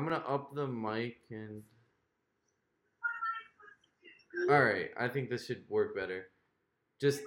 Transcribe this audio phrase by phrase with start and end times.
[0.00, 1.62] I'm gonna up the mic and.
[4.48, 6.28] All right, I think this should work better.
[6.98, 7.20] Just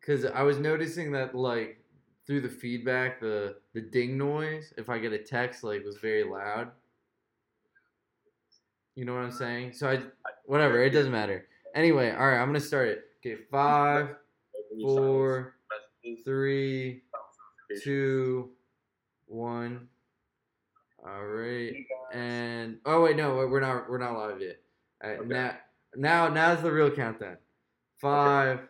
[0.00, 1.80] because I was noticing that like
[2.26, 6.24] through the feedback, the the ding noise, if I get a text, like was very
[6.24, 6.72] loud.
[8.96, 9.74] You know what I'm saying?
[9.74, 10.02] So I,
[10.44, 11.46] whatever, it doesn't matter.
[11.76, 13.04] Anyway, all right, I'm gonna start it.
[13.24, 14.16] Okay, five,
[14.82, 15.54] four,
[16.24, 17.02] three,
[17.84, 18.50] two,
[19.26, 19.86] one.
[21.06, 21.74] All right,
[22.12, 24.56] and oh wait, no, we're not we're not live yet.
[25.02, 25.28] All right, Okay.
[25.28, 25.54] now
[25.96, 27.36] now now's the real countdown.
[28.00, 28.60] Five,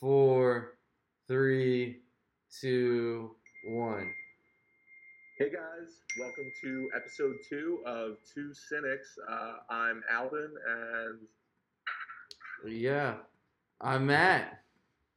[0.00, 0.78] four,
[1.26, 2.00] three,
[2.60, 3.32] two,
[3.66, 4.10] one.
[5.38, 9.08] Hey guys, welcome to episode two of Two Cynics.
[9.30, 11.18] Uh, I'm Alvin, and
[12.72, 13.14] Yeah,
[13.80, 14.62] I'm Matt.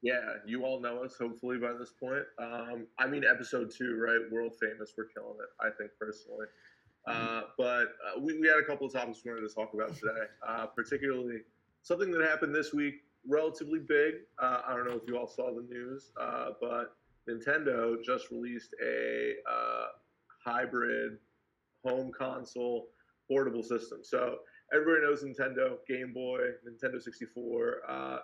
[0.01, 2.23] Yeah, you all know us hopefully by this point.
[2.39, 4.19] Um, I mean, episode two, right?
[4.31, 4.93] World famous.
[4.97, 6.47] We're killing it, I think personally.
[7.07, 9.93] Uh, but uh, we, we had a couple of topics we wanted to talk about
[9.95, 11.39] today, uh, particularly
[11.81, 12.95] something that happened this week,
[13.27, 14.15] relatively big.
[14.41, 16.95] Uh, I don't know if you all saw the news, uh, but
[17.29, 19.85] Nintendo just released a uh,
[20.43, 21.17] hybrid
[21.85, 22.89] home console
[23.27, 23.99] portable system.
[24.03, 24.37] So
[24.73, 28.19] everybody knows Nintendo, Game Boy, Nintendo 64, uh, ga-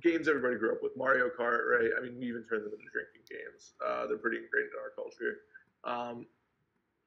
[0.00, 1.90] games everybody grew up with, Mario Kart, right?
[1.98, 3.72] I mean, we even turned them into drinking games.
[3.84, 5.38] Uh, they're pretty ingrained in our culture.
[5.84, 6.26] Um,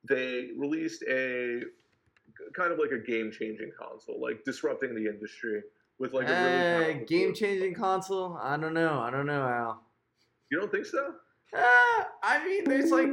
[0.07, 1.61] they released a
[2.53, 5.61] kind of like a game-changing console, like disrupting the industry
[5.99, 8.37] with like a really Hey, powerful- game changing console?
[8.41, 8.99] I don't know.
[8.99, 9.83] I don't know, Al.
[10.51, 11.15] You don't think so?
[11.55, 13.09] Uh, I mean, there's like,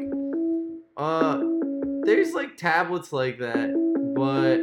[0.97, 1.42] uh,
[2.05, 3.70] there's like tablets like that,
[4.16, 4.60] but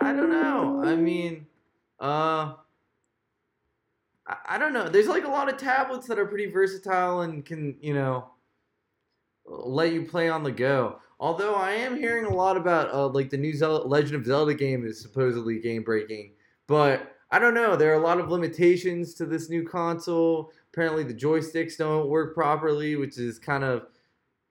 [0.00, 0.82] I don't know.
[0.84, 1.46] I mean,
[2.00, 2.54] uh,
[4.28, 4.88] I, I don't know.
[4.88, 8.30] There's like a lot of tablets that are pretty versatile and can, you know,
[9.46, 11.00] let you play on the go.
[11.20, 14.54] Although I am hearing a lot about, uh, like the new Zel- Legend of Zelda
[14.54, 16.34] game is supposedly game breaking,
[16.68, 17.74] but I don't know.
[17.74, 22.34] There are a lot of limitations to this new console apparently the joysticks don't work
[22.34, 23.86] properly, which is kind of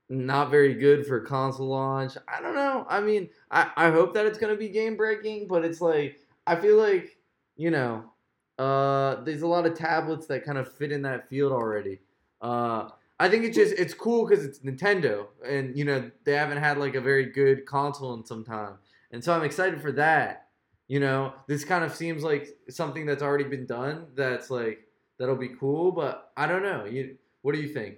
[0.10, 2.18] not very good for console launch.
[2.28, 2.86] I don't know.
[2.90, 6.56] I mean, I, I hope that it's gonna be game breaking, but it's like I
[6.56, 7.18] feel like,
[7.56, 8.12] you know,
[8.58, 12.00] uh there's a lot of tablets that kind of fit in that field already.
[12.42, 16.60] Uh I think it's just it's cool because it's Nintendo and you know they haven't
[16.60, 18.76] had like a very good console in some time.
[19.12, 20.48] And so I'm excited for that.
[20.88, 24.88] You know, this kind of seems like something that's already been done that's like
[25.20, 25.92] that'll be cool.
[25.92, 26.86] But I don't know.
[26.86, 27.98] You, what do you think?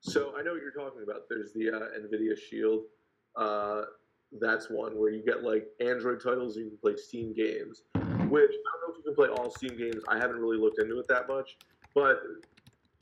[0.00, 1.28] So I know what you're talking about.
[1.28, 2.84] There's the uh, NVIDIA Shield.
[3.36, 3.82] Uh,
[4.40, 6.56] that's one where you get like Android titles.
[6.56, 7.82] You can play Steam games,
[8.30, 10.02] which I don't know if you can play all Steam games.
[10.08, 11.56] I haven't really looked into it that much.
[11.94, 12.22] But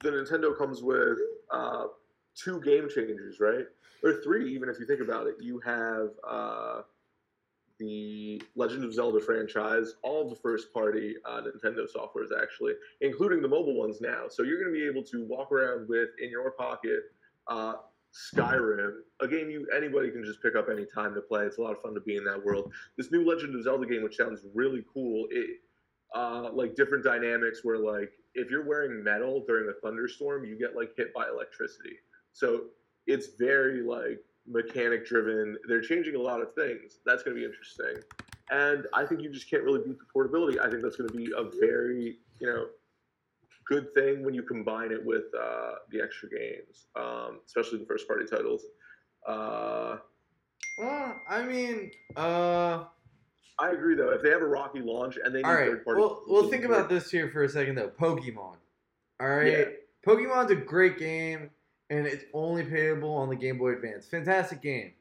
[0.02, 1.18] the Nintendo comes with
[1.50, 1.86] uh,
[2.34, 3.66] two game changers, right?
[4.02, 5.34] Or three, even if you think about it.
[5.40, 6.82] You have uh,
[7.78, 13.48] the Legend of Zelda franchise, all the first party uh, Nintendo softwares, actually, including the
[13.48, 14.24] mobile ones now.
[14.28, 17.00] So you're going to be able to walk around with in your pocket
[17.48, 17.74] uh,
[18.18, 21.44] Skyrim, a game you anybody can just pick up any time to play.
[21.44, 22.72] It's a lot of fun to be in that world.
[22.96, 25.60] This new Legend of Zelda game, which sounds really cool, it
[26.14, 30.74] uh, like different dynamics where like if you're wearing metal during a thunderstorm, you get
[30.74, 31.96] like hit by electricity.
[32.32, 32.64] So
[33.06, 35.56] it's very like mechanic driven.
[35.68, 36.98] They're changing a lot of things.
[37.04, 38.02] That's going to be interesting.
[38.50, 40.58] And I think you just can't really beat the portability.
[40.58, 42.66] I think that's going to be a very, you know,
[43.68, 48.08] good thing when you combine it with uh, the extra games, um, especially the first
[48.08, 48.62] party titles.
[49.26, 49.96] Uh,
[50.78, 52.84] Well, I mean, uh,
[53.58, 54.10] I agree though.
[54.10, 55.70] If they have a rocky launch and they need all right.
[55.70, 57.88] third party, Well, well, think about this here for a second though.
[57.88, 58.56] Pokemon.
[59.20, 59.52] All right.
[59.52, 59.64] Yeah.
[60.06, 61.50] Pokemon's a great game,
[61.90, 64.06] and it's only playable on the Game Boy Advance.
[64.06, 64.92] Fantastic game.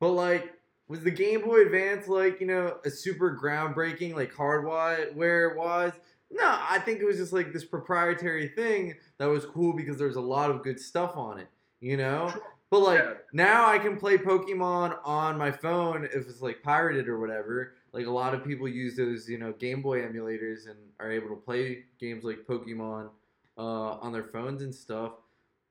[0.00, 0.52] But like,
[0.86, 5.92] was the Game Boy Advance like you know a super groundbreaking like hardware wise?
[6.30, 10.16] No, I think it was just like this proprietary thing that was cool because there's
[10.16, 11.48] a lot of good stuff on it.
[11.80, 12.32] You know.
[12.70, 13.12] But like Yeah.
[13.32, 17.74] now I can play Pokemon on my phone if it's like pirated or whatever.
[17.92, 21.28] Like a lot of people use those, you know, Game Boy emulators and are able
[21.28, 23.10] to play games like Pokemon
[23.56, 23.60] uh,
[24.00, 25.12] on their phones and stuff.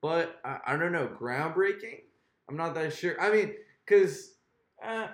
[0.00, 2.00] But I, I don't know, groundbreaking.
[2.48, 3.20] I'm not that sure.
[3.20, 3.54] I mean,
[3.86, 4.34] cause
[4.82, 5.08] uh,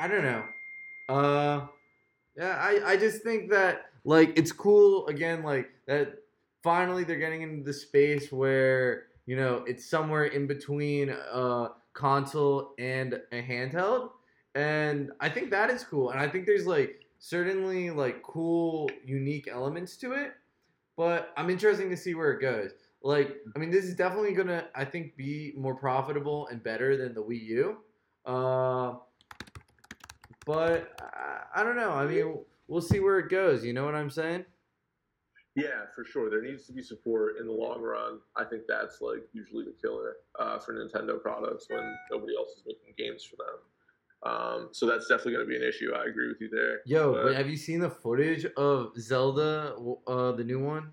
[0.00, 0.44] I, I don't know.
[1.08, 1.66] Uh,
[2.36, 6.14] yeah, I I just think that like it's cool again, like that.
[6.62, 12.74] Finally, they're getting into the space where you know it's somewhere in between a console
[12.78, 14.10] and a handheld,
[14.54, 16.10] and I think that is cool.
[16.10, 20.32] And I think there's like certainly like cool, unique elements to it.
[20.96, 22.72] But I'm interested to see where it goes.
[23.02, 27.14] Like, I mean, this is definitely gonna, I think, be more profitable and better than
[27.14, 27.76] the Wii U.
[28.26, 28.94] Uh,
[30.44, 31.92] but I, I don't know.
[31.92, 33.64] I mean, we'll see where it goes.
[33.64, 34.44] You know what I'm saying?
[35.56, 36.30] Yeah, for sure.
[36.30, 38.20] There needs to be support in the long run.
[38.36, 42.62] I think that's like usually the killer uh, for Nintendo products when nobody else is
[42.66, 43.56] making games for them.
[44.22, 45.92] Um, so that's definitely going to be an issue.
[45.94, 46.80] I agree with you there.
[46.86, 49.74] Yo, But- have you seen the footage of Zelda,
[50.06, 50.92] uh, the new one?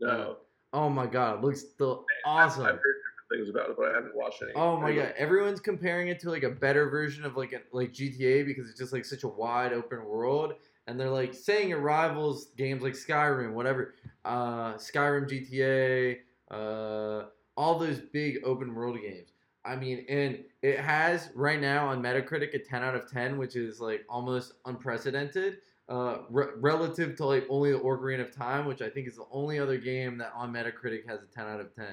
[0.00, 0.38] No,
[0.74, 2.62] Oh my god, it looks still awesome.
[2.64, 4.50] I've heard different things about it, but I haven't watched any.
[4.56, 7.92] Oh my god, everyone's comparing it to like a better version of like a, like
[7.92, 10.54] GTA because it's just like such a wide open world,
[10.86, 13.94] and they're like saying it rivals games like Skyrim, whatever,
[14.24, 16.18] uh, Skyrim, GTA,
[16.50, 17.26] uh,
[17.56, 19.30] all those big open world games.
[19.64, 23.56] I mean, and it has right now on Metacritic a 10 out of 10, which
[23.56, 25.58] is like almost unprecedented.
[25.88, 29.26] Uh, re- relative to like only the Ocarina of Time, which I think is the
[29.30, 31.86] only other game that on Metacritic has a 10 out of 10,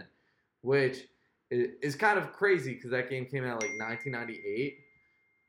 [0.61, 1.07] which
[1.49, 4.79] is kind of crazy because that game came out like 1998.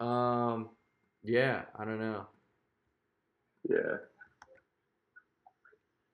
[0.01, 0.71] Um,
[1.23, 2.27] yeah, I don't know.
[3.69, 3.97] Yeah.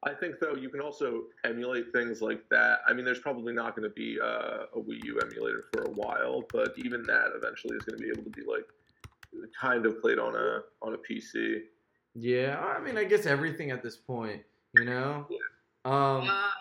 [0.05, 2.81] I think though you can also emulate things like that.
[2.87, 5.91] I mean, there's probably not going to be uh, a Wii U emulator for a
[5.91, 8.65] while, but even that eventually is going to be able to be like
[9.61, 11.63] kind of played on a on a PC.
[12.15, 14.43] Yeah, I mean, I guess everything at this point,
[14.77, 15.27] you know.
[15.85, 16.53] Um, Ah,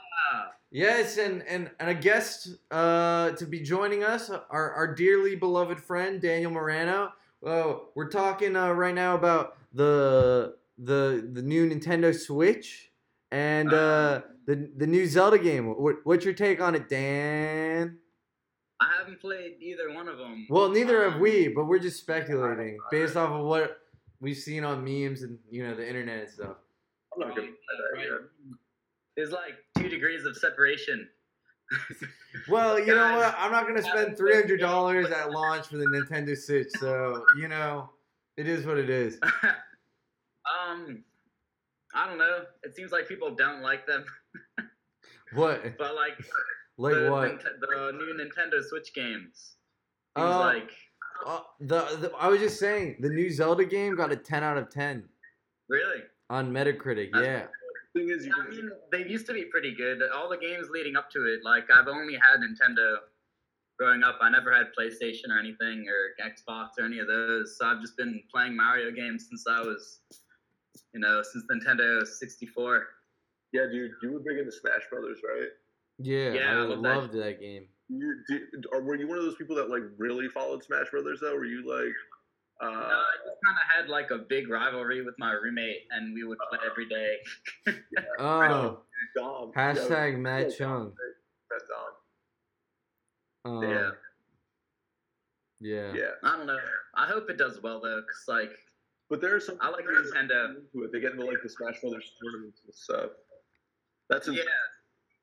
[0.69, 5.80] Yes, and and, and a guest uh, to be joining us, our, our dearly beloved
[5.80, 7.13] friend Daniel Morano.
[7.45, 12.89] Uh, we're talking uh, right now about the the the new Nintendo Switch
[13.31, 15.68] and uh, the the new Zelda game.
[15.68, 17.97] What, what's your take on it, Dan?
[18.79, 20.45] I haven't played either one of them.
[20.50, 23.79] Well, neither have we, but we're just speculating based off of what
[24.19, 26.57] we've seen on memes and you know the internet and stuff.
[27.13, 28.57] I'm not going to play that yet.
[29.15, 31.07] There's like two degrees of separation.
[32.47, 33.35] Well, you know what?
[33.38, 37.47] I'm not gonna spend three hundred dollars at launch for the Nintendo Switch, so you
[37.47, 37.89] know,
[38.38, 39.19] it is what it is.
[40.69, 41.03] Um,
[41.95, 42.44] I don't know.
[42.63, 44.05] It seems like people don't like them,
[45.33, 45.77] What?
[45.77, 46.17] but like
[46.79, 47.31] Like the, what?
[47.31, 49.55] Ninte- the new Nintendo Switch games.
[50.15, 50.69] Seems Uh, like
[51.25, 54.57] Uh, the, the I was just saying, the new Zelda game got a ten out
[54.57, 55.03] of ten
[55.69, 56.03] really.
[56.29, 57.09] on Metacritic.
[57.15, 57.47] Yeah.
[57.95, 60.01] Thing is, you I mean, they used to be pretty good.
[60.13, 62.97] All the games leading up to it, like I've only had Nintendo
[63.79, 64.19] growing up.
[64.21, 67.57] I never had PlayStation or anything or Xbox or any of those.
[67.57, 70.01] So I've just been playing Mario games since I was,
[70.94, 72.88] you know, since Nintendo 64.
[73.53, 75.50] yeah, dude, you were big into Smash Brothers, right?
[76.00, 76.75] Yeah, Yeah, I I love that.
[76.89, 77.68] loved that game.
[77.89, 78.41] You did,
[78.74, 81.33] or were you one of those people that like really followed Smash Brothers though?
[81.35, 81.94] Were you like,
[82.62, 86.13] uh, No, I just kind of had like a big rivalry with my roommate, and
[86.13, 87.15] we would play every day.
[88.19, 88.81] Oh,
[89.15, 89.51] Dom?
[89.53, 90.94] hashtag Yeah, Matt yeah, Chung.
[91.51, 93.63] Matt Dom.
[93.63, 93.89] Um, Yeah.
[95.59, 95.94] yeah.
[95.94, 96.59] Yeah, I don't know.
[96.95, 98.51] I hope it does well though, cause like
[99.09, 99.57] but there are some.
[99.62, 100.54] I like players that Nintendo.
[100.54, 100.92] get into it.
[100.92, 103.12] They get into like the Smash Brothers tournaments and stuff.
[104.09, 104.44] That's yeah, ins-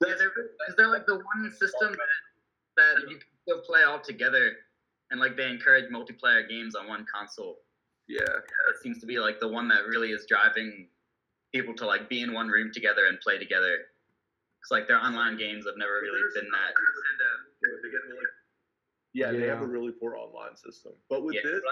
[0.07, 1.99] yeah, they're because they're like the one system that,
[2.77, 4.53] that you can still play all together,
[5.11, 7.59] and like they encourage multiplayer games on one console.
[8.09, 8.21] yeah.
[8.23, 10.89] It seems to be like the one that really is driving
[11.53, 13.87] people to like be in one room together and play together.
[14.61, 16.73] It's like their online games have never really been that.
[17.83, 18.27] They get into, like,
[19.13, 20.93] yeah, they have a really poor online system.
[21.09, 21.43] But with Yeah.
[21.45, 21.63] this,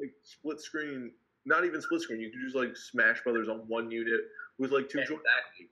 [0.00, 1.12] like split screen,
[1.46, 2.20] not even split screen.
[2.20, 4.20] You could use like Smash Brothers on one unit
[4.58, 5.22] with like two Yeah, joints.
[5.24, 5.70] exactly.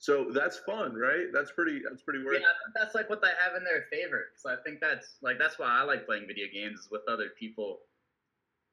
[0.00, 1.26] So that's fun, right?
[1.32, 1.80] That's pretty.
[1.88, 2.36] That's pretty Yeah, worth.
[2.38, 4.26] Think that's like what they have in their favor.
[4.36, 7.30] So I think that's like that's why I like playing video games is with other
[7.38, 7.80] people.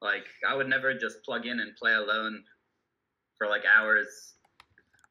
[0.00, 2.44] Like I would never just plug in and play alone
[3.38, 4.34] for like hours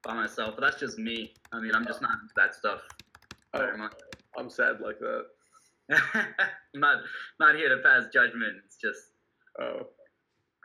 [0.04, 0.56] by myself.
[0.56, 1.34] But that's just me.
[1.52, 2.82] I mean, I'm just not that stuff
[3.54, 3.94] oh, very Oh, much.
[4.38, 5.26] I'm sad like that.
[5.92, 6.30] I'm
[6.80, 7.04] not
[7.40, 8.58] not here to pass judgment.
[8.66, 9.12] It's just
[9.60, 9.88] Oh,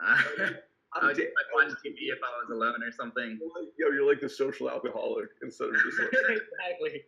[0.01, 0.23] I
[0.93, 3.39] I'm would da- just like watch TV if I was alone or something.
[3.79, 7.03] Yo, you're like the social alcoholic instead of just like exactly.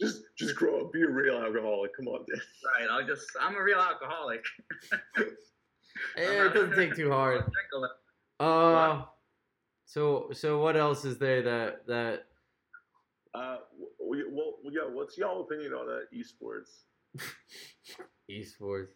[0.00, 1.96] just just grow up, be a real alcoholic.
[1.96, 2.40] Come on, Dan.
[2.80, 2.88] Right.
[2.90, 4.44] I'll just I'm a real alcoholic.
[6.16, 7.42] Eh, it doesn't take too hard.
[7.42, 7.90] I'll drink a lot.
[8.40, 9.04] Uh,
[9.84, 12.24] so so what else is there that that
[13.34, 13.58] Uh,
[14.00, 14.90] w- w- well, yeah.
[14.90, 16.84] What's y'all opinion on uh, esports?
[18.30, 18.88] esports?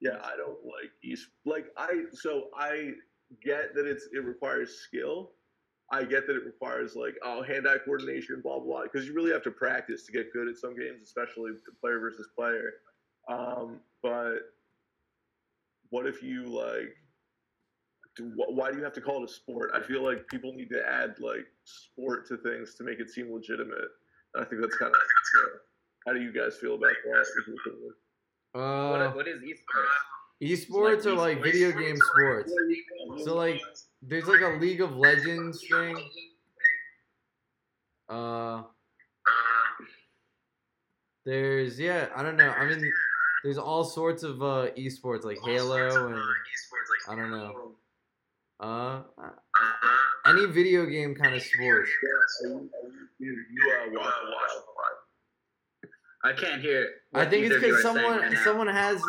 [0.00, 1.26] Yeah, I don't like east.
[1.44, 2.92] Like I, so I
[3.44, 5.32] get that it's it requires skill.
[5.90, 9.42] I get that it requires like oh hand-eye coordination, blah blah, because you really have
[9.44, 12.74] to practice to get good at some games, especially player versus player.
[13.28, 14.38] Um, but
[15.90, 16.94] what if you like?
[18.20, 19.70] Why do you have to call it a sport?
[19.74, 23.32] I feel like people need to add like sport to things to make it seem
[23.32, 23.88] legitimate.
[24.34, 25.00] And I think that's kind of.
[26.06, 27.26] How do you guys feel about that?
[28.58, 29.94] Uh, What, what is esports?
[30.42, 31.42] Esports are like esports.
[31.42, 32.52] video game sports.
[33.24, 33.60] So like,
[34.02, 35.96] there's like a League of Legends thing.
[38.08, 38.62] Uh,
[41.24, 42.50] there's yeah, I don't know.
[42.50, 42.90] I mean,
[43.44, 46.22] there's all sorts of uh esports like Halo and
[47.08, 47.72] I don't know.
[48.58, 49.02] Uh,
[50.26, 51.86] any video game kind of sport.
[52.44, 52.68] You,
[53.20, 54.97] you uh, watch a lot.
[56.24, 56.88] I can't hear.
[57.14, 59.00] I think it's either of you because someone right someone has.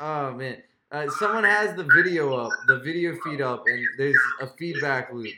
[0.00, 0.56] Oh man,
[0.90, 5.32] uh, someone has the video up, the video feed up, and there's a feedback loop.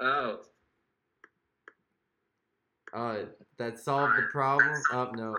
[0.00, 0.40] Oh,
[2.94, 3.24] Uh,
[3.58, 4.80] that solved the problem.
[4.92, 5.36] Oh no.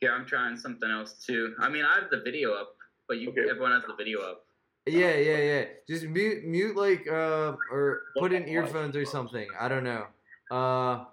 [0.00, 1.54] here I'm trying something else too.
[1.58, 2.76] I mean, I have the video up,
[3.08, 3.48] but you Okay.
[3.50, 4.44] everyone has the video up.
[4.86, 5.64] Yeah, yeah, yeah.
[5.88, 9.48] Just mute, mute like, uh, or put in earphones or something.
[9.58, 10.06] I don't know.
[10.50, 11.06] Uh,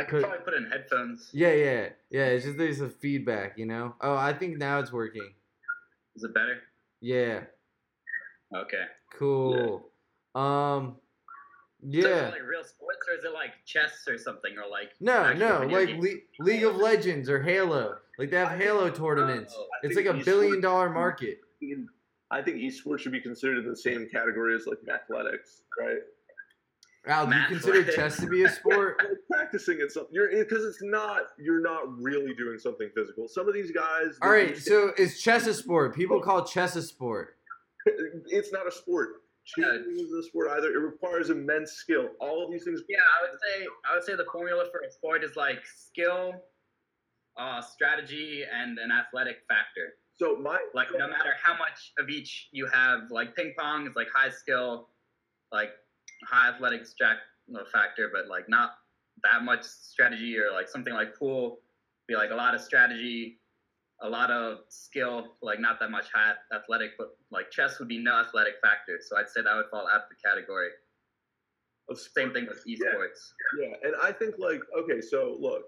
[0.00, 1.30] I Could- could probably put in headphones.
[1.32, 2.26] yeah, yeah, yeah.
[2.26, 3.94] It's just there's a feedback, you know.
[4.00, 5.34] Oh, I think now it's working.
[6.16, 6.60] Is it better?
[7.00, 7.44] Yeah,
[8.54, 8.84] Okay.
[9.12, 9.90] cool.
[10.34, 10.96] Um,
[11.82, 12.28] So is it yeah.
[12.30, 14.90] like real sports, or is it like chess or something, or like?
[15.00, 15.90] No, no, like?
[15.98, 17.98] Le- League of Legends or Halo.
[18.18, 19.54] Like they have I think- Halo tournaments.
[19.56, 21.40] Oh, I It's like a billion dollar market.
[22.32, 25.98] I think esports should be considered in the same category as like athletics, right?
[27.06, 27.94] Al, do you consider lab.
[27.94, 28.98] chess to be a sport?
[28.98, 33.26] Like practicing it's something, you're because it's not you're not really doing something physical.
[33.26, 35.94] Some of these guys, All they right, so is chess a sport?
[35.94, 37.36] People call chess a sport.
[38.26, 39.22] it's not a sport.
[39.58, 40.68] Cheerleading isn't a sport either.
[40.68, 42.08] It requires immense skill.
[42.20, 42.82] All of these things.
[42.88, 46.34] Yeah, I would say I would say the formula for a sport is like skill,
[47.38, 49.94] uh, strategy, and an athletic factor.
[50.18, 53.94] So my Like no matter how much of each you have, like ping pong is
[53.96, 54.90] like high skill,
[55.50, 55.70] like
[56.28, 58.72] high athletic stra- no, factor, but like not
[59.22, 61.58] that much strategy, or like something like pool
[62.08, 63.38] be like a lot of strategy,
[64.02, 67.98] a lot of skill, like not that much high athletic, but like chess would be
[67.98, 68.98] no athletic factor.
[69.00, 70.70] So I'd say that would fall out of the category.
[71.88, 73.32] of Same thing with esports.
[73.60, 75.64] Yeah, and I think like okay, so look,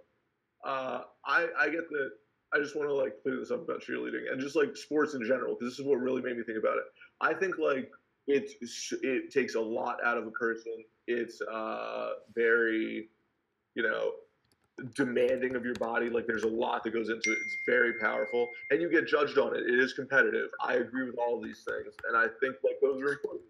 [0.65, 2.11] uh, I I get that.
[2.55, 5.25] I just want to like clear this up about cheerleading and just like sports in
[5.25, 6.85] general because this is what really made me think about it.
[7.21, 7.91] I think like
[8.27, 8.51] it
[9.03, 10.85] it takes a lot out of a person.
[11.07, 13.09] It's uh very,
[13.75, 14.13] you know,
[14.95, 16.09] demanding of your body.
[16.09, 17.39] Like there's a lot that goes into it.
[17.45, 19.65] It's very powerful, and you get judged on it.
[19.67, 20.51] It is competitive.
[20.63, 23.43] I agree with all these things, and I think like those are important.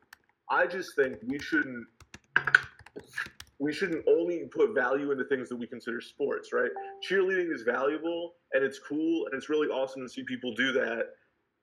[0.48, 1.86] I just think we shouldn't
[3.62, 6.70] we shouldn't only put value into things that we consider sports, right?
[7.08, 11.10] Cheerleading is valuable and it's cool and it's really awesome to see people do that.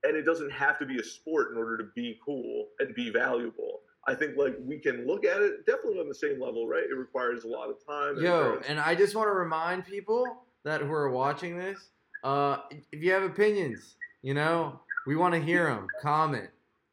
[0.03, 3.09] And it doesn't have to be a sport in order to be cool and be
[3.09, 3.81] valuable.
[4.07, 6.83] I think like we can look at it definitely on the same level, right?
[6.89, 8.15] It requires a lot of time.
[8.15, 8.65] and Yo, endurance.
[8.69, 11.89] and I just want to remind people that who are watching this,
[12.23, 12.59] uh,
[12.91, 15.87] if you have opinions, you know, we want to hear them.
[16.01, 16.49] Comment.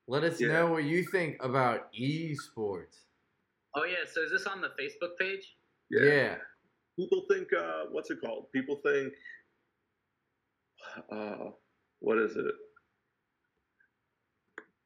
[0.08, 0.48] Let us Yeah.
[0.48, 3.02] know what you think about esports.
[3.74, 5.56] Oh yeah, so is this on the Facebook page?
[5.90, 6.36] Yeah.
[6.98, 8.50] people think uh, what's it called?
[8.52, 9.12] People think
[11.10, 11.50] uh,
[12.00, 12.54] what is it?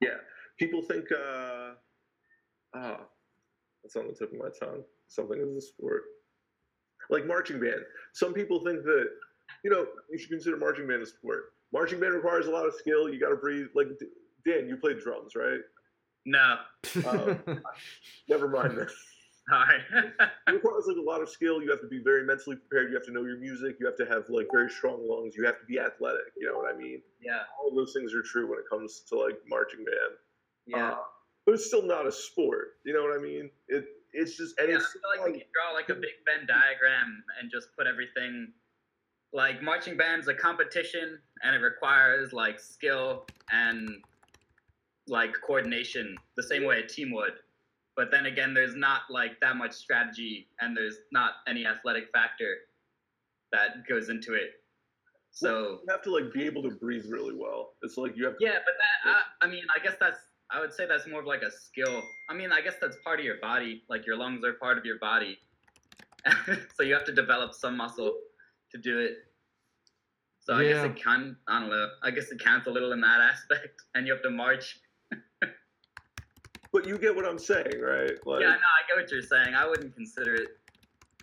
[0.01, 0.17] Yeah,
[0.59, 1.73] people think uh,
[2.75, 3.01] ah,
[3.83, 4.83] that's on the tip of my tongue.
[5.09, 6.03] Something is a sport,
[7.11, 7.83] like marching band.
[8.13, 9.09] Some people think that
[9.65, 11.53] you know you should consider marching band a sport.
[11.73, 13.09] Marching band requires a lot of skill.
[13.09, 13.67] You got to breathe.
[13.75, 13.89] Like
[14.47, 15.61] Dan, you played drums, right?
[16.27, 16.57] No.
[17.05, 17.37] Oh.
[18.29, 18.93] Never mind this.
[19.51, 19.81] Sorry.
[19.93, 21.63] it requires like a lot of skill.
[21.63, 22.91] You have to be very mentally prepared.
[22.91, 23.77] You have to know your music.
[23.81, 25.35] You have to have like very strong lungs.
[25.37, 26.33] You have to be athletic.
[26.37, 27.03] You know what I mean?
[27.21, 27.41] yeah.
[27.61, 30.17] All of those things are true when it comes to like marching band.
[30.67, 30.91] Yeah.
[30.93, 30.97] Uh,
[31.45, 32.77] but it's still not a sport.
[32.85, 33.51] You know what I mean?
[33.69, 36.11] It it's just and yeah, I it's feel like we could draw like a big
[36.25, 38.53] Venn diagram and just put everything
[39.33, 43.89] like marching band's a competition and it requires like skill and
[45.07, 47.33] like coordination the same way a team would.
[47.97, 52.57] But then again, there's not like that much strategy and there's not any athletic factor
[53.53, 54.53] that goes into it.
[55.33, 57.75] So you have to like be able to breathe really well.
[57.83, 60.19] It's like you have to yeah, but that I, I mean, I guess that's
[60.51, 62.03] I would say that's more of like a skill.
[62.29, 63.83] I mean, I guess that's part of your body.
[63.89, 65.39] Like your lungs are part of your body,
[66.75, 68.15] so you have to develop some muscle
[68.73, 69.19] to do it.
[70.41, 71.37] So I guess it can.
[71.47, 71.89] I don't know.
[72.03, 74.81] I guess it counts a little in that aspect, and you have to march.
[76.73, 78.13] But you get what I'm saying, right?
[78.27, 79.55] Like yeah, no, I get what you're saying.
[79.55, 80.49] I wouldn't consider it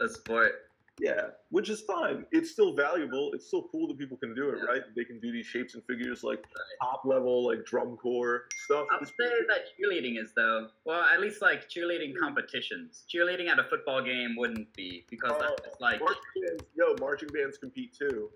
[0.01, 0.63] a sport.
[0.99, 2.25] Yeah, which is fine.
[2.31, 3.31] It's still valuable.
[3.33, 4.65] It's still cool that people can do it, Yeah.
[4.71, 4.81] right?
[4.95, 6.43] They can do these shapes and figures like
[6.81, 8.87] top level, like drum corps stuff.
[8.91, 10.69] I would It's- say that cheerleading is though.
[10.85, 13.05] Well, at least like cheerleading competitions.
[13.13, 17.29] Cheerleading at a football game wouldn't be because Oh, that's like marching bands, yo, marching
[17.29, 18.31] bands compete too.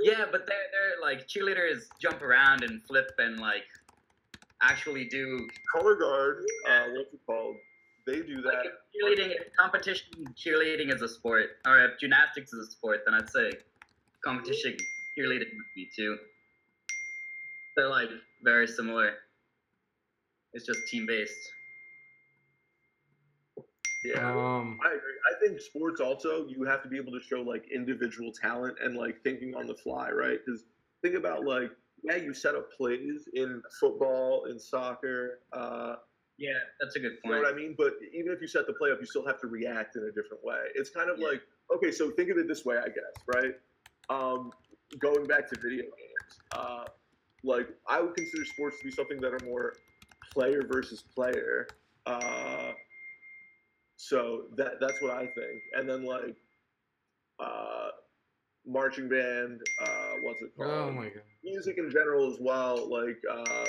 [0.00, 3.66] Yeah, but they're they're like cheerleaders jump around and flip and like
[4.68, 7.56] actually do Color guard, uh, what's it called?
[8.06, 8.52] They do that.
[8.54, 13.14] like if cheerleading competition cheerleading is a sport or if gymnastics is a sport, then
[13.14, 13.50] I'd say
[14.22, 14.76] competition
[15.18, 16.18] cheerleading would be too.
[17.76, 18.10] They're like
[18.42, 19.14] very similar.
[20.52, 21.50] It's just team based.
[24.04, 24.30] yeah.
[24.30, 25.00] Um, I agree.
[25.34, 28.96] I think sports also you have to be able to show like individual talent and
[28.96, 30.38] like thinking on the fly, right?
[30.44, 30.64] Because
[31.02, 31.70] think about like
[32.04, 35.96] yeah, you set up plays in football, in soccer, uh,
[36.38, 37.46] Yeah, that's a good you know point.
[37.46, 37.74] what I mean.
[37.76, 40.12] But even if you set the play up, you still have to react in a
[40.12, 40.58] different way.
[40.74, 41.28] It's kind of Yeah.
[41.30, 41.42] like
[41.74, 43.54] okay, so think of it this way, I guess, right?
[44.10, 44.52] Um,
[44.98, 46.86] going back to video games, uh,
[47.42, 49.78] like I would consider sports to be something that are more
[50.34, 51.76] player versus player.
[52.06, 52.74] Uh,
[53.96, 55.64] so that that's what I think.
[55.72, 56.36] And then like
[57.38, 57.90] uh,
[58.66, 60.70] marching band, uh, what's it called?
[60.70, 61.22] oh my god.
[61.42, 63.66] Music in general as well, like uh,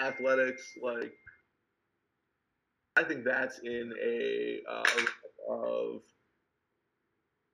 [0.00, 1.12] athletics, like
[2.96, 4.82] I think that's in a uh,
[5.48, 6.00] of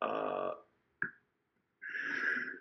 [0.01, 0.51] uh,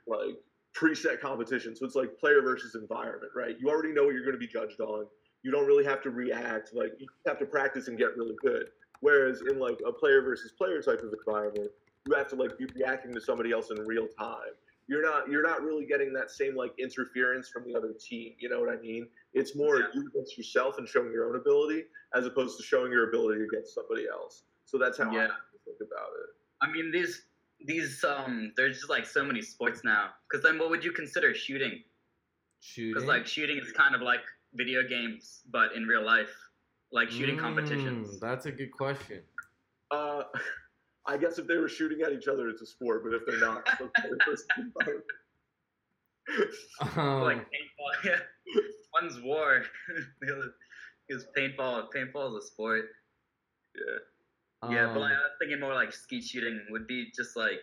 [0.07, 0.37] like
[0.75, 1.75] preset competition.
[1.75, 3.55] So it's like player versus environment, right?
[3.59, 5.05] You already know what you're going to be judged on.
[5.43, 6.73] You don't really have to react.
[6.73, 8.65] Like you have to practice and get really good.
[9.01, 11.71] Whereas in like a player versus player type of environment,
[12.07, 14.53] you have to like be reacting to somebody else in real time.
[14.87, 18.33] You're not you're not really getting that same like interference from the other team.
[18.39, 19.07] You know what I mean?
[19.33, 19.85] It's more Yeah.
[19.93, 21.83] you against yourself and showing your own ability
[22.15, 24.43] as opposed to showing your ability against somebody else.
[24.65, 25.27] So that's how Yeah.
[25.27, 26.29] I think about it.
[26.61, 27.25] I mean these
[27.65, 30.09] these um there's just like so many sports now.
[30.29, 31.83] Because then what would you consider shooting?
[32.61, 32.93] Shooting.
[32.93, 34.21] Because like shooting is kind of like
[34.55, 36.33] video games, but in real life,
[36.91, 38.19] like shooting Mm, competitions.
[38.19, 39.21] That's a good question.
[39.91, 40.23] Uh,
[41.07, 43.03] I guess if they were shooting at each other, it's a sport.
[43.03, 45.05] But if they're not, it's a player versus environment.
[46.95, 48.03] Um, like paintball.
[48.05, 48.19] Yeah,
[49.01, 49.63] one's war.
[50.21, 50.53] the other
[51.09, 51.87] is paintball.
[51.95, 52.85] Paintball is a sport.
[53.75, 54.69] yeah.
[54.71, 57.61] yeah, um, but like, I was thinking more like skeet shooting would be just like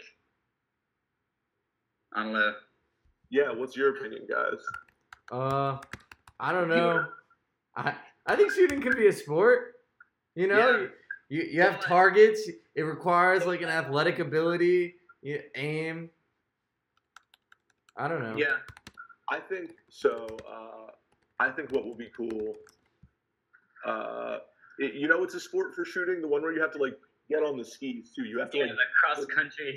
[2.14, 2.54] I don't know.
[3.30, 3.52] Yeah.
[3.52, 4.58] What's your opinion, guys?
[5.30, 5.78] Uh,
[6.40, 7.04] I don't know.
[7.76, 7.94] I
[8.26, 9.74] I think shooting can be a sport.
[10.34, 10.86] You know, Yeah.
[11.28, 12.48] you you have But, like- targets.
[12.78, 14.94] It requires like an athletic ability.
[15.20, 16.10] You aim.
[17.96, 18.36] I don't know.
[18.36, 18.58] Yeah,
[19.28, 20.28] I think so.
[20.48, 20.92] Uh,
[21.40, 22.54] I think what will be cool.
[23.84, 24.38] Uh,
[24.78, 26.22] it, you know, it's a sport for shooting.
[26.22, 26.96] The one where you have to like
[27.28, 28.22] get on the skis too.
[28.22, 29.76] You have to yeah, like the cross country.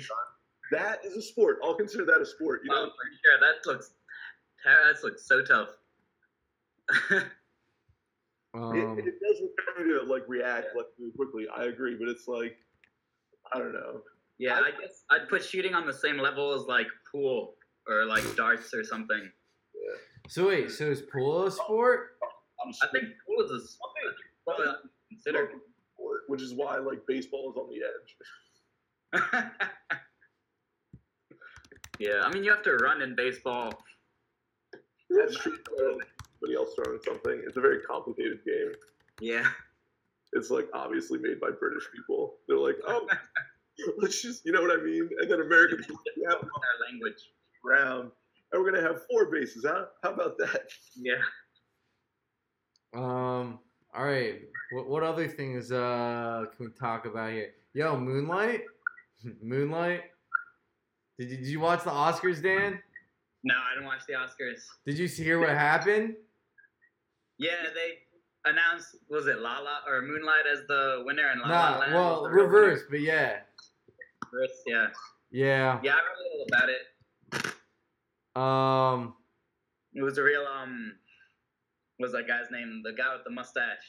[0.70, 1.58] that is a sport.
[1.64, 2.60] I'll consider that a sport.
[2.62, 3.40] You Oh, know, for sure.
[3.40, 3.94] That looks
[4.64, 5.70] that looks so tough.
[8.54, 11.46] Um, it, it does require you to like react like really quickly.
[11.48, 12.58] I agree, but it's like
[13.54, 14.00] I don't know.
[14.38, 17.54] yeah, I guess I'd put shooting on the same level as like pool
[17.88, 19.30] or like darts or something.
[20.28, 22.16] so wait, so is pool a sport?
[22.82, 24.12] I think pool is a something
[24.44, 24.76] probably not
[25.08, 25.50] considered.
[25.94, 29.50] sport, which is why like baseball is on the edge.
[31.98, 33.72] yeah, I mean you have to run in baseball.
[35.10, 35.58] That's true.
[35.76, 37.42] Somebody else throwing something.
[37.46, 38.72] It's a very complicated game.
[39.20, 39.46] Yeah.
[40.32, 42.36] It's like obviously made by British people.
[42.48, 43.06] They're like, oh,
[43.98, 45.08] let's just, you know what I mean?
[45.20, 46.42] And then American people, yeah, Our
[46.90, 47.30] language.
[47.64, 48.10] round,
[48.52, 49.86] and we're gonna have four bases, huh?
[50.02, 50.68] How about that?
[50.96, 51.14] Yeah.
[52.94, 53.58] Um.
[53.94, 54.40] All right.
[54.72, 57.52] What what other things uh can we talk about here?
[57.74, 58.62] Yo, Moonlight.
[59.42, 60.02] Moonlight.
[61.18, 62.78] Did you, did you watch the Oscars, Dan?
[63.44, 64.60] No, I didn't watch the Oscars.
[64.86, 66.14] Did you hear what happened?
[67.38, 67.98] Yeah, they
[68.44, 71.78] announced was it Lala or Moonlight as the winner and La La Nah.
[71.78, 72.58] Land Well, was the real winner.
[72.58, 73.40] reverse, but yeah.
[74.32, 74.86] Reverse, yeah.
[75.30, 75.80] Yeah.
[75.82, 76.82] Yeah, I read a little about it.
[78.34, 79.14] Um.
[79.94, 80.94] It was a real um
[81.98, 82.82] what's that guy's name?
[82.84, 83.86] The guy with the mustache.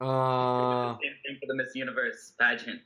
[0.00, 0.94] Uh.
[1.02, 2.80] Same thing for the Miss Universe pageant.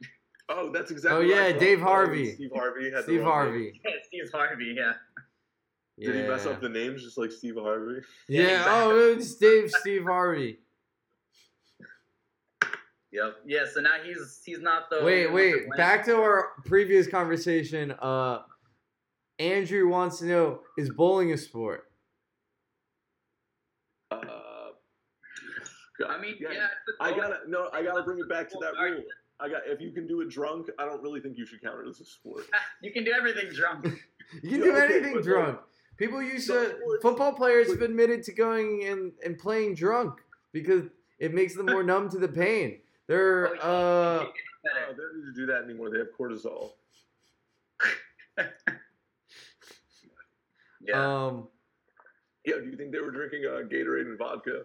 [0.48, 1.26] Oh, that's exactly.
[1.26, 1.58] Oh, what I yeah.
[1.58, 2.34] Dave Harvey.
[2.34, 3.30] Steve Harvey had Steve wrong.
[3.30, 3.80] Harvey.
[3.84, 4.92] yeah, Steve Harvey, yeah.
[6.04, 8.00] Did he mess up the names just like Steve Harvey?
[8.28, 8.42] Yeah.
[8.42, 10.58] Yeah, Oh, it's Dave Steve Harvey.
[13.12, 13.36] Yep.
[13.44, 15.52] Yeah, so now he's he's not the Wait, wait.
[15.52, 15.68] to.
[15.76, 17.92] Back to our previous conversation.
[18.00, 18.40] Uh,
[19.38, 21.90] Andrew wants to know: Is bowling a sport?
[24.10, 24.16] Uh,
[26.08, 26.66] I mean, yeah, yeah.
[26.66, 27.20] it's a I goal.
[27.20, 29.02] gotta no, I gotta bring it back to that rule.
[29.40, 31.84] I got if you can do it drunk, I don't really think you should count
[31.84, 32.44] it as a sport.
[32.82, 33.86] You can do everything drunk.
[34.42, 35.58] You can Yeah, do okay, anything but, drunk.
[35.96, 36.98] People used No, to.
[37.02, 40.20] Football players have admitted to going and, and playing drunk
[40.52, 40.84] because
[41.18, 42.80] it makes them more numb to the pain.
[43.06, 43.60] They're Oh, yeah.
[43.62, 44.26] uh.
[44.64, 45.90] No, they don't need to do that anymore.
[45.90, 46.72] They have cortisol.
[50.84, 51.26] Yeah.
[51.26, 51.48] Um,
[52.44, 54.62] Yeah, do you think they were drinking uh, Gatorade and vodka?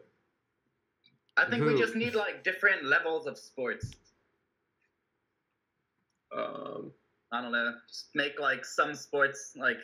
[1.37, 1.73] I think who?
[1.73, 3.91] we just need like different levels of sports.
[6.35, 6.91] Um,
[7.31, 7.71] I don't know.
[7.87, 9.77] Just make like some sports like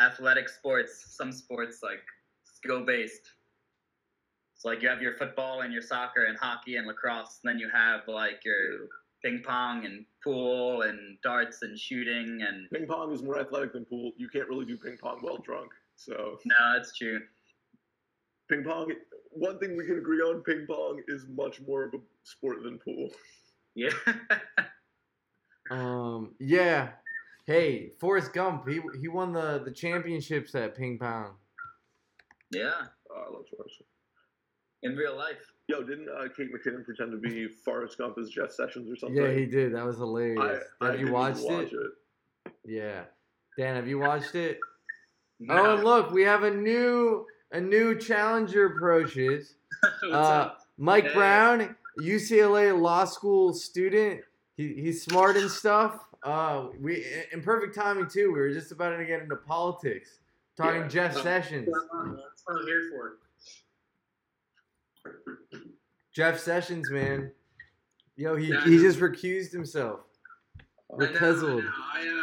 [0.00, 2.02] athletic sports, some sports like
[2.44, 3.32] skill based.
[4.56, 7.58] So like you have your football and your soccer and hockey and lacrosse, and then
[7.58, 8.88] you have like your
[9.22, 13.84] ping pong and pool and darts and shooting and ping pong is more athletic than
[13.84, 14.12] pool.
[14.16, 15.70] You can't really do ping pong while drunk.
[15.96, 17.20] So no, that's true.
[18.50, 18.92] ping pong.
[19.30, 22.78] One thing we can agree on: ping pong is much more of a sport than
[22.78, 23.10] pool.
[23.74, 23.90] Yeah.
[25.70, 26.90] um, yeah.
[27.46, 31.32] Hey, Forrest Gump, he he won the the championships at ping pong.
[32.50, 32.72] yeah.
[33.10, 33.82] Uh, I love Forrest.
[34.82, 35.52] In real life.
[35.68, 39.20] Yo, didn't uh, Kate McKinnon pretend to be Forrest Gump as Jeff Sessions or something?
[39.22, 39.74] Yeah, he did.
[39.74, 40.64] That was hilarious.
[40.80, 41.74] I, I have you didn't watched watch it?
[42.46, 42.52] it?
[42.64, 43.02] Yeah.
[43.58, 44.58] Dan, have you watched it?
[45.38, 45.54] No.
[45.54, 49.54] Oh, and look, we have a new a new challenger approaches.
[49.82, 50.60] What's Uh, up?
[50.78, 51.14] Mike Hey.
[51.14, 54.20] Brown, UCLA law school student.
[54.56, 56.04] He, he's smart and stuff.
[56.22, 58.32] Uh, we in perfect timing too.
[58.32, 60.18] We were just about to get into politics,
[60.56, 60.88] talking Yeah.
[60.88, 61.22] Jeff Oh.
[61.22, 61.68] Sessions.
[61.72, 63.18] That's what I'm here for.
[66.14, 67.32] Jeff Sessions, man.
[68.16, 70.00] Yo, he, Yeah, he just recused himself.
[70.92, 71.62] I know, I.
[71.94, 72.22] I, uh,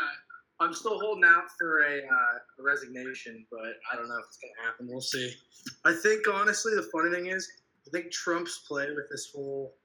[0.60, 4.38] I'm still holding out for a, uh, a resignation, but I don't know if it's
[4.38, 4.88] gonna happen.
[4.88, 5.34] We'll see.
[5.86, 7.50] I think honestly, the funny thing is,
[7.88, 9.76] I think Trump's play with this whole,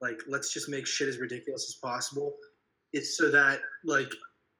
[0.00, 2.36] like, let's just make shit as ridiculous as possible.
[2.92, 4.12] It's so that like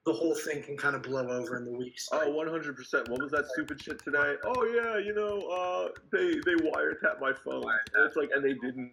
[0.05, 2.07] the whole thing can kind of blow over in the weeks.
[2.11, 3.09] Oh, 100 percent.
[3.09, 4.35] What was that stupid shit today?
[4.45, 7.63] Oh yeah, you know, uh, they they wiretap my phone.
[7.93, 8.91] And it's like, and they didn't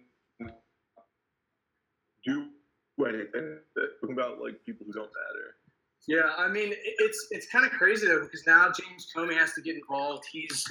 [2.25, 2.45] do
[3.07, 3.59] anything.
[4.01, 5.55] Talking about like people who don't matter.
[6.07, 9.61] Yeah, I mean it's it's kind of crazy though because now James Comey has to
[9.61, 10.25] get involved.
[10.31, 10.63] He's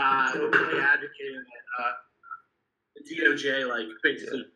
[0.00, 1.92] uh, openly advocating that uh,
[2.94, 4.48] the DOJ like basically this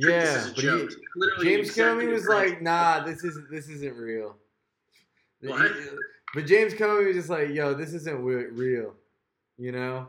[0.00, 2.50] Yeah, but he, James Comey was branch.
[2.52, 4.36] like, "Nah, this isn't this isn't real."
[5.42, 5.72] What?
[6.34, 8.94] But James Comey was just like, "Yo, this isn't real,"
[9.58, 10.08] you know.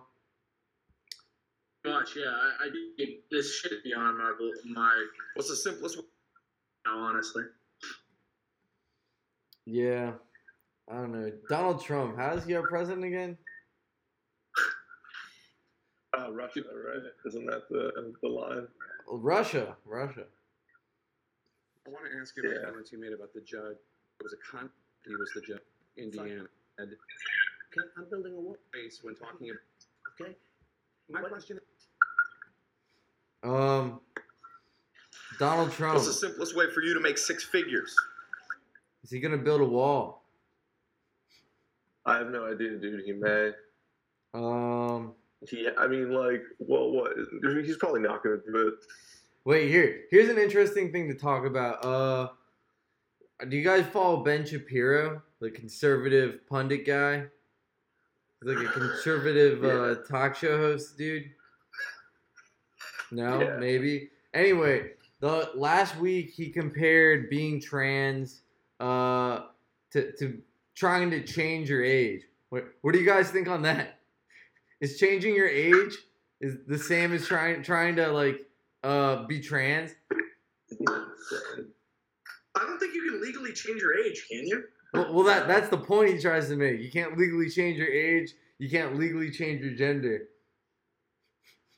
[1.85, 2.15] much.
[2.15, 4.33] Yeah, I, I think this shit beyond my
[4.65, 5.97] my What's the simplest?
[5.97, 6.03] way?
[6.87, 7.43] honestly.
[9.65, 10.13] Yeah,
[10.89, 11.31] I don't know.
[11.49, 13.37] Donald Trump, how is he our president again?
[16.17, 17.01] Uh, Russia, right?
[17.25, 18.67] Isn't that the the line?
[19.07, 20.25] Russia, Russia.
[21.87, 22.65] I want to ask you about Yeah.
[22.69, 23.77] comments you made about the judge.
[24.19, 24.69] It was a con.
[25.05, 25.61] He was the judge,
[25.97, 26.47] Indiana.
[26.77, 29.61] And, okay, I'm building a wall base when talking about.
[30.19, 30.35] Okay,
[31.09, 31.59] my question.
[33.43, 34.01] Um,
[35.39, 37.95] Donald Trump What's the simplest way for you to make six figures?
[39.03, 40.23] is he gonna build a wall?
[42.05, 43.03] I have no idea, dude.
[43.05, 43.53] He may.
[44.33, 45.15] Um,
[45.47, 47.13] He, I mean, like, well, what?
[47.63, 48.73] He's probably not going to do it.
[49.43, 50.01] wait here.
[50.11, 51.83] Here's an interesting thing to talk about.
[51.83, 52.27] Uh,
[53.49, 57.23] do you guys follow Ben Shapiro, the conservative pundit guy?
[58.43, 61.31] He's like a conservative uh, talk show host, dude.
[63.11, 63.57] No, Yeah.
[63.57, 64.09] maybe.
[64.33, 68.41] Anyway, the last week he compared being trans
[68.79, 69.41] uh,
[69.91, 70.39] to to
[70.75, 72.23] trying to change your age.
[72.49, 73.97] What what do you guys think on that?
[74.81, 75.95] Is changing your age
[76.41, 78.47] is the same as trying trying to like
[78.83, 79.91] uh be trans?
[82.55, 84.63] I don't think you can legally change your age, can you?
[84.93, 86.81] Well, well that that's the point he tries to make.
[86.81, 88.33] You can't legally change your age.
[88.57, 90.27] You can't legally change your gender.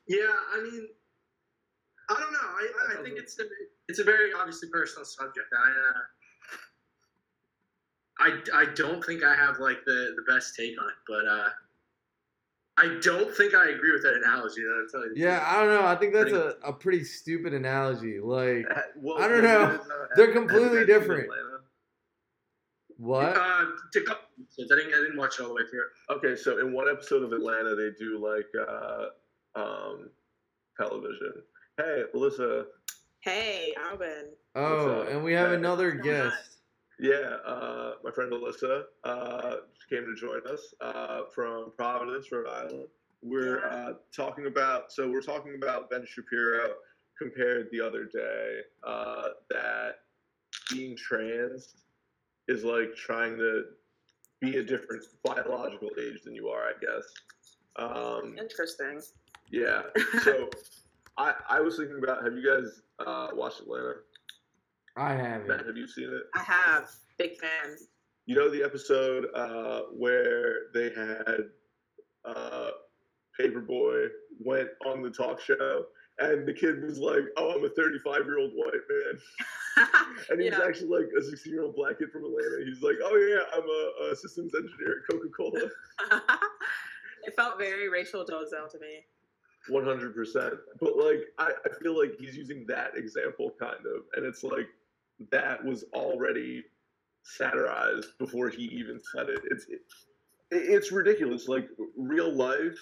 [0.08, 0.88] Yeah, I mean,
[2.10, 2.40] I don't know.
[2.40, 3.44] I, I think it's a,
[3.88, 5.48] it's a very obviously personal subject.
[5.58, 5.70] I,
[8.28, 11.26] uh, I, I don't think I have like the, the best take on it, but
[11.26, 11.50] uh,
[12.78, 14.62] I don't think I agree with that analogy.
[14.62, 15.14] I'll tell you.
[15.14, 15.44] the Yeah.
[15.46, 15.86] I don't know.
[15.86, 18.20] I think that's a, a pretty stupid analogy.
[18.20, 19.64] Like Well, I don't know.
[19.64, 19.78] uh,
[20.16, 21.30] They're completely different.
[22.98, 23.36] What?
[23.36, 24.72] Uh, to couple episodes.
[24.72, 26.18] I didn't I didn't watch it all the way through.
[26.18, 30.10] Okay, so in one episode of Atlanta, they do like uh, um,
[30.80, 31.34] television.
[31.78, 32.66] Hey, Alyssa.
[33.22, 34.30] Hey, Alvin.
[34.56, 36.58] Oh, and we have another What's going guest.
[37.00, 39.56] Yeah, uh, my friend Alyssa uh,
[39.90, 42.88] came to join us uh, from Providence, Rhode Island.
[43.22, 46.74] We're uh, talking about, so we're talking about Ben Shapiro
[47.18, 49.96] compared the other day uh, that
[50.70, 51.76] being trans
[52.48, 53.64] is like trying to
[54.42, 57.06] be a different biological age than you are, I guess.
[57.78, 59.02] Um, Interesting.
[59.52, 59.84] yeah.
[60.22, 60.50] So
[61.18, 63.94] I, I was thinking about, have you guys uh, watched Atlanta?
[64.96, 66.24] I have Matt, have you seen it?
[66.36, 66.90] I have.
[67.18, 67.78] Big fan.
[68.26, 71.50] you know the episode uh, where they had
[72.26, 72.70] uh,
[73.40, 74.08] Paper Boi
[74.40, 75.86] went on the talk show,
[76.20, 79.88] and the kid was like, "Oh, I'm a 35 year old white man,"
[80.30, 82.64] and he was actually like a 16 year old black kid from Atlanta.
[82.66, 83.68] He's like, "Oh yeah, I'm
[84.10, 85.70] a, a systems engineer at Coca Cola."
[87.26, 89.06] it felt very Rachel Dolezal to me.
[89.70, 90.56] One hundred percent.
[90.80, 94.68] But like, I, I feel like he's using that example kind of, and it's like
[95.32, 96.64] that was already
[97.24, 99.40] satirized before he even said it.
[99.50, 99.82] It's it,
[100.52, 101.48] it's ridiculous.
[101.48, 102.80] Like real life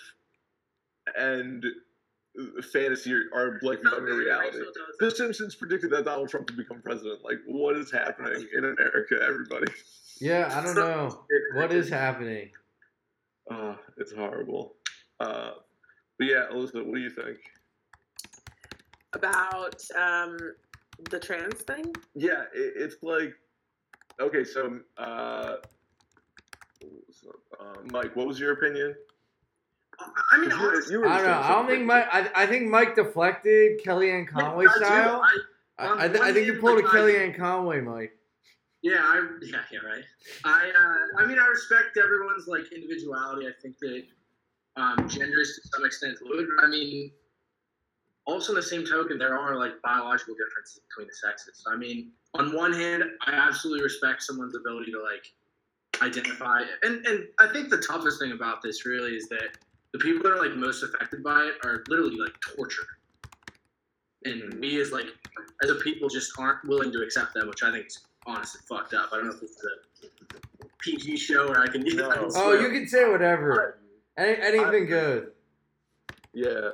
[1.15, 1.65] and
[2.71, 4.59] fantasy are, are like It becoming a reality.
[4.99, 7.23] The Simpsons predicted that Donald Trump would become president.
[7.23, 9.71] Like, what is happening in America, everybody?
[10.19, 11.25] Yeah, I don't know.
[11.55, 12.49] What is happening?
[13.49, 14.75] Uh, it's horrible.
[15.19, 15.51] Uh,
[16.17, 17.37] but yeah, Elizabeth, what do you think?
[19.13, 20.37] About um,
[21.09, 21.93] the trans thing?
[22.15, 23.33] Yeah, it, it's like
[24.19, 24.43] okay.
[24.43, 25.57] So, uh, uh,
[27.91, 28.95] Mike, what was your opinion?
[30.31, 31.33] I mean, you honestly, you I don't know.
[31.41, 32.07] I don't think Mike.
[32.11, 35.21] I, I think Mike deflected Kellyanne Conway I style.
[35.23, 35.37] I-
[35.79, 38.15] I, I, th- I think you pulled a like, I- Kellyanne Conway, Mike.
[38.83, 40.03] Yeah, I yeah yeah right.
[40.43, 43.47] I uh, I mean I respect everyone's like individuality.
[43.47, 44.03] I think that
[44.75, 46.47] um, gender is to some extent fluid.
[46.61, 47.11] I mean,
[48.31, 51.63] also in the same token, there are like biological differences between the sexes.
[51.67, 55.25] I mean, on one hand, I absolutely respect someone's ability to like
[56.01, 59.57] identify, and and I think the toughest thing about this really is that
[59.93, 62.87] the people that are like most affected by it are literally like tortured.
[64.23, 64.59] And hmm.
[64.61, 65.07] we as like
[65.63, 68.93] as a people just aren't willing to accept that, which I think is honestly fucked
[68.93, 69.09] up.
[69.11, 69.65] I don't know if this is
[70.61, 71.83] a PG show or I can.
[71.83, 72.09] No.
[72.11, 73.79] I can Oh, you can say whatever.
[74.17, 75.31] Any, anything I- good.
[76.33, 76.69] Yeah.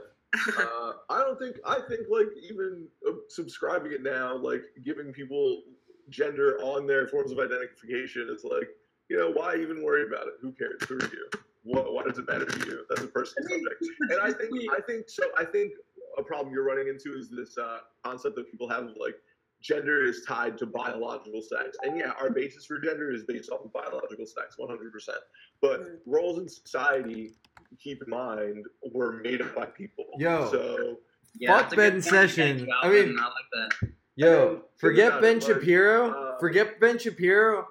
[0.58, 5.64] Uh, I don't think I think like even uh, subscribing it now, like giving people
[6.10, 8.70] gender on their forms of identification is like,
[9.10, 10.34] you know, why even worry about it?
[10.42, 10.82] Who cares?
[10.88, 11.30] Who are you?
[11.64, 12.86] What, why does it matter to you?
[12.90, 13.84] That's a personal subject.
[14.12, 15.24] And I think I think so.
[15.38, 15.74] I think
[16.18, 19.16] a problem you're running into is this uh, concept that people have of like
[19.62, 23.66] gender is tied to biological sex, and yeah, our basis for gender is based off
[23.66, 24.92] of biological sex, 100.
[24.94, 25.18] percent
[25.62, 26.00] But Mm.
[26.06, 27.34] roles in society,
[27.80, 30.06] keep in mind, were made up by people.
[30.18, 30.50] Yo.
[30.52, 30.98] So
[31.40, 32.04] Yeah, Fuck that's a good Ben point.
[32.04, 32.70] Sessions.
[32.82, 33.32] I mean- I like
[33.80, 33.90] that.
[34.16, 36.10] Yo, think forget Ben like, Shapiro.
[36.12, 37.68] uh, forget Ben Shapiro.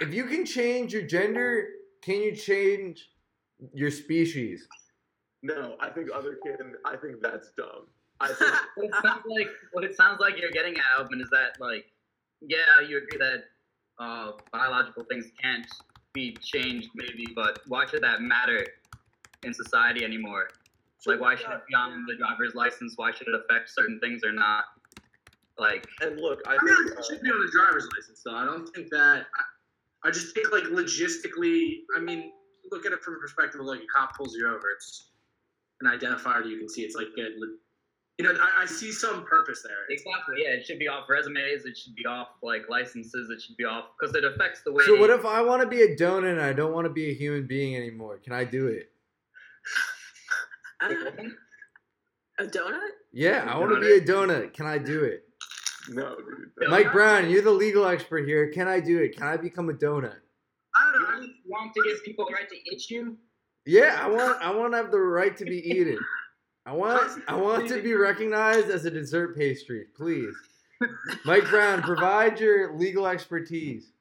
[0.00, 1.68] If you can change your gender,
[2.02, 3.10] can you change
[3.72, 4.66] your species?
[5.42, 6.74] no, I think other can.
[6.84, 7.86] I think that's dumb.
[8.20, 11.60] I think it sounds like, what it sounds like you're getting at, Alvin, is that
[11.60, 11.86] like,
[12.40, 13.44] yeah, you agree that
[14.00, 15.66] uh, biological things can't
[16.12, 18.66] be changed, maybe, but why should that matter
[19.42, 20.48] in society anymore?
[21.06, 22.94] Like, why should it be on the driver's license?
[22.96, 24.64] Why should it affect certain things or not?
[25.58, 28.22] Like, and look, I I mean, think it should uh, be on the driver's license,
[28.24, 28.34] though.
[28.34, 29.26] I don't think that.
[29.34, 32.32] I, I just think, like, logistically, I mean,
[32.70, 34.70] look at it from a perspective of, like, a cop pulls you over.
[34.74, 35.10] It's
[35.80, 36.82] an identifier you can see.
[36.82, 37.56] It's like, a, le-
[38.18, 39.76] you know, I, I see some purpose there.
[39.90, 43.56] Exactly, yeah, it should be off resumes, it should be off, like, licenses, it should
[43.56, 44.84] be off, because it affects the way.
[44.84, 47.10] So what if I want to be a donut and I don't want to be
[47.10, 48.18] a human being anymore?
[48.18, 48.90] Can I do it?
[52.40, 52.78] A donut?
[53.12, 54.52] Yeah, I want to be a donut.
[54.52, 55.24] Can I do it?
[55.90, 56.70] no, dude.
[56.70, 58.50] Mike Brown, you're the legal expert here.
[58.50, 59.16] Can I do it?
[59.16, 60.14] Can I become a donut?
[60.78, 61.08] I don't know.
[61.08, 63.16] I mean, you want to give people the right to itch you?
[63.66, 64.42] Yeah, I want.
[64.42, 65.98] I want to have the right to be eaten.
[66.68, 67.22] I want.
[67.28, 70.34] I want to be recognized as a dessert pastry, please.
[71.24, 73.92] Mike Brown, provide your legal expertise.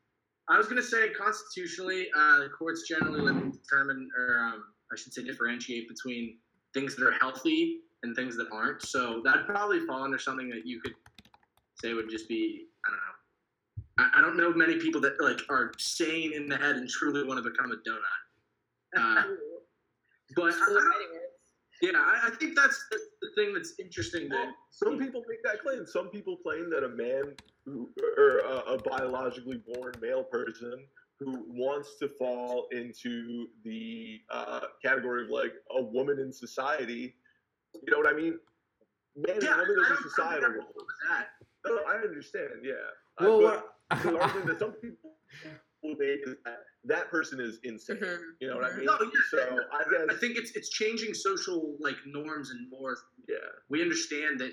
[0.49, 4.63] I was going to say, constitutionally, uh, the courts generally let them determine, or um,
[4.91, 6.39] I should say, differentiate between
[6.73, 8.81] things that are healthy and things that aren't.
[8.81, 10.93] So that'd probably fall under something that you could
[11.81, 14.11] say would just be, I don't know.
[14.13, 17.25] I, I don't know many people that like are sane in the head and truly
[17.25, 18.01] want to become a donut.
[18.97, 19.23] Uh,
[20.35, 21.26] but I, I don't,
[21.81, 24.29] yeah, I, I think that's the, the thing that's interesting.
[24.29, 25.85] That Some people make that claim.
[25.85, 27.35] Some people claim that a man
[27.65, 30.85] who, or a, a biologically born male person
[31.19, 37.15] who wants to fall into the uh, category of like a woman in society,
[37.73, 38.37] you know what I mean?
[39.15, 40.61] Man yeah, I and woman don't, is a I don't societal a role.
[40.63, 41.27] problem with that.
[41.65, 42.49] No, I understand.
[42.63, 42.73] Yeah.
[43.19, 45.11] Uh, Well, but what, the argument that some people
[45.89, 47.97] make is that that person is insane.
[47.97, 48.19] Mhm.
[48.39, 48.85] You know what I mean?
[48.85, 49.09] No, yeah.
[49.29, 52.97] So I guess I think it's it's changing social like norms and more
[53.27, 53.37] yeah.
[53.69, 54.51] we understand that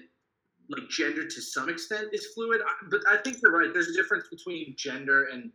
[0.70, 4.25] like gender to some extent is fluid but i think you're right there's a difference
[4.31, 5.51] between gender and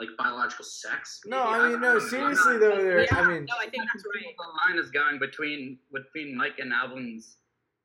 [0.00, 1.54] like biological sex no, maybe.
[1.54, 1.98] I mean, no.
[1.98, 2.08] don't.
[2.08, 2.78] Seriously though.
[2.78, 4.34] Yeah, I mean, no, I think that's right.
[4.36, 7.38] the line is going between between Mike and Alvin's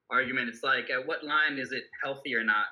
[0.10, 0.50] argument.
[0.50, 2.66] It's like, at what line is it healthy or not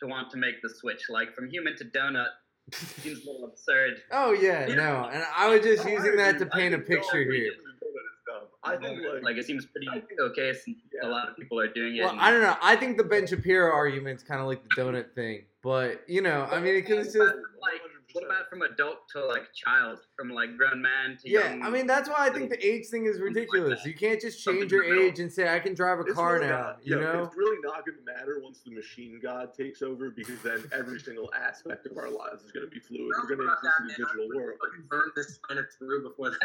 [0.00, 1.02] to want to make the switch?
[1.08, 2.34] Like from human to donut,
[2.72, 4.02] seems a little absurd.
[4.10, 7.52] Oh yeah, no, and I was just using that to paint a picture here.
[7.52, 8.48] donut is dumb.
[8.62, 9.88] I think like, like it seems pretty
[10.20, 11.08] okay since yeah.
[11.08, 12.00] a lot of people are doing it.
[12.02, 12.56] Well, and- I don't know.
[12.62, 16.48] I think the Ben Shapiro argument's kind of like the donut thing, but you know,
[16.50, 17.80] I mean, because it's just like
[18.14, 21.50] what about from adult to like child, from like grown man to yeah.
[21.50, 21.62] young?
[21.64, 23.84] I mean, that's why I think the age thing is ridiculous.
[23.84, 26.46] You can't just change your age and say I can drive a It's car really
[26.46, 26.62] now.
[26.62, 27.22] not- You yeah, know?
[27.24, 31.00] it's really not going to matter once the machine god takes over because then every
[31.00, 33.10] single aspect of our lives is going to be fluid.
[33.20, 34.58] We're going to exist in a digital world.
[34.62, 36.36] Fucking burn this planet through before they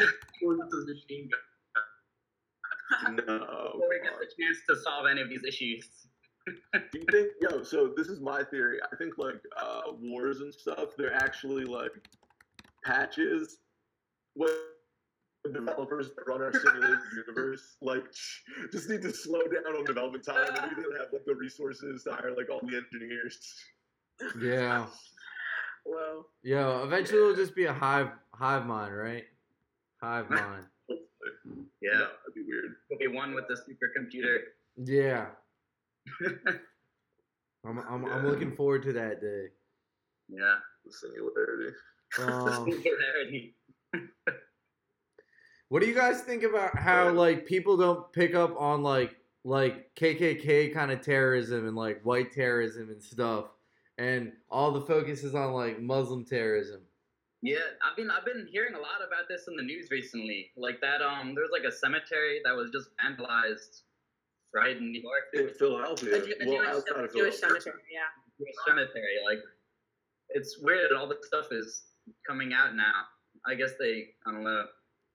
[0.42, 3.14] go the machine god.
[3.14, 3.22] No.
[3.22, 5.86] before we get the chance to solve any of these issues.
[6.74, 8.78] Do you think, yo, so this is my theory.
[8.92, 11.92] I think, like, uh, wars and stuff, they're actually, like,
[12.84, 13.58] patches
[14.34, 14.50] when
[15.52, 18.04] developers that run our simulated universe, like,
[18.72, 20.48] just need to slow down on development time.
[20.48, 23.54] and We don't have, like, the resources to hire, like, all the engineers.
[24.40, 24.86] Yeah.
[25.86, 29.24] well Yo, eventually it'll just be a hive hive mind, right?
[30.02, 30.64] Hive mind.
[31.80, 32.76] Yeah, that'd be weird.
[32.90, 34.40] will be one with the supercomputer.
[34.76, 35.26] Yeah.
[37.66, 39.46] I'm I'm, I'm looking forward to that day.
[40.28, 40.56] Yeah.
[40.84, 41.76] The singularity.
[42.18, 43.54] Um, Singularity.
[45.70, 49.94] What do you guys think about how like people don't pick up on like like
[49.94, 53.44] KKK kind of terrorism and like white terrorism and stuff,
[53.96, 56.80] and all the focus is on like Muslim terrorism?
[57.42, 60.50] Yeah, I've been I've been hearing a lot about this in the news recently.
[60.56, 63.82] Like that, um, there was like a cemetery that was just vandalized,
[64.54, 65.24] right in New York.
[65.34, 66.16] In Philadelphia.
[66.16, 68.00] A Jew- a well, Jewish outside of Jewish cemetery, yeah.
[68.38, 69.16] Jewish cemetery.
[69.24, 69.38] Like,
[70.30, 70.90] it's weird.
[70.90, 71.82] That all this stuff is
[72.26, 73.04] coming out now.
[73.46, 74.64] I guess they, I don't know,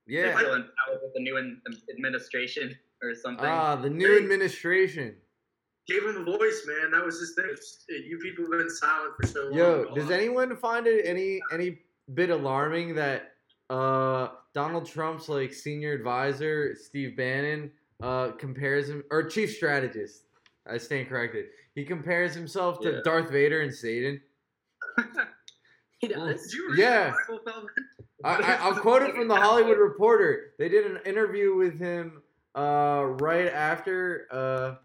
[0.07, 0.37] they Yeah.
[0.37, 1.61] feel empowered with the new in,
[1.95, 3.45] administration or something.
[3.45, 5.15] Ah, the new administration.
[5.87, 6.91] Gave him a voice, man.
[6.91, 7.55] That was his thing.
[8.07, 9.53] You people have been silent for so long.
[9.53, 11.77] Yo, does anyone find it any any
[12.15, 13.33] bit alarming that
[13.69, 17.71] uh Donald Trump's like senior advisor Steve Bannon
[18.03, 20.23] uh compares him or chief strategist?
[20.67, 21.45] I stand corrected.
[21.75, 22.99] He compares himself to Yeah.
[23.03, 24.21] Darth Vader and Satan.
[25.99, 26.51] He does.
[26.51, 27.11] Did Yeah.
[27.27, 27.71] the Bible, Feldman?
[28.25, 30.51] I, I, I'll quote it from the Hollywood Reporter.
[30.59, 32.21] They did an interview with him
[32.53, 34.75] uh, right after uh,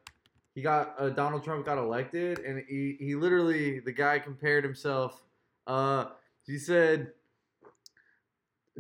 [0.55, 5.21] he got uh, Donald Trump got elected, and he, he literally the guy compared himself.
[5.67, 6.07] Uh,
[6.47, 7.11] he said,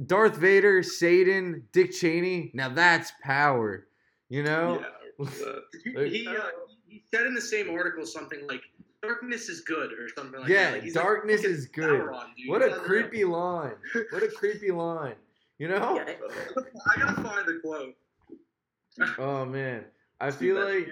[0.07, 2.53] "Darth Vader, Satan, Dick Cheney.
[2.55, 3.87] Now that's power."
[4.31, 4.83] You know?
[5.19, 5.27] Yeah.
[5.47, 6.33] uh, He, uh,
[6.89, 8.63] he said in the same article something like,
[9.03, 10.73] "Darkness is good" or something like Yeah, that.
[10.75, 12.01] Like, he's like, darkness "Fucking is good.
[12.01, 12.49] Sauron, dude.
[12.49, 13.75] What a creepy line.
[14.11, 15.17] What a creepy line.
[15.59, 15.97] You know?
[15.97, 16.15] Yeah.
[16.87, 17.95] I gotta find the quote.
[19.19, 19.85] Oh man,
[20.21, 20.89] I feel like.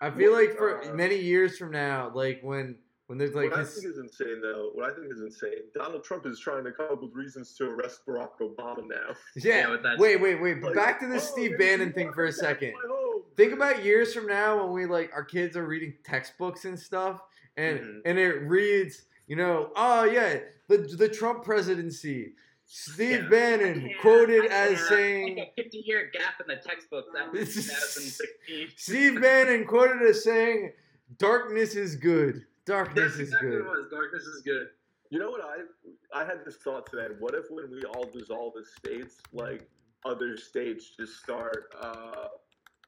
[0.00, 2.76] I feel like for uh, many years from now, like when
[3.08, 6.04] when there's like what I think is insane, though, what I think is insane, Donald
[6.04, 9.14] Trump is trying to come up with reasons to arrest Barack Obama now.
[9.36, 10.62] yeah, Yeah, with wait, wait, wait.
[10.62, 12.68] Like, back to the oh, Steve Bannon thing for a second.
[12.68, 13.22] in my home.
[13.34, 17.22] Think about years from now when we like our kids are reading textbooks and stuff,
[17.56, 18.00] and Mhm.
[18.04, 22.34] and it reads, you know, oh yeah, the the Trump presidency.
[22.70, 23.28] Steve Yeah.
[23.30, 27.06] Bannon quoted I as saying, like a 50 year gap in the textbook.
[27.14, 28.68] That was This is- 2016.
[28.76, 30.74] Steve Bannon quoted as saying,
[31.16, 32.44] "Darkness is good.
[32.68, 33.90] Darkness That's is exactly good." what it was.
[33.90, 34.66] Darkness is good.
[35.10, 37.08] You know what I I had this thought today.
[37.18, 39.66] What if when we all dissolve as states, like
[40.04, 42.26] other states just start uh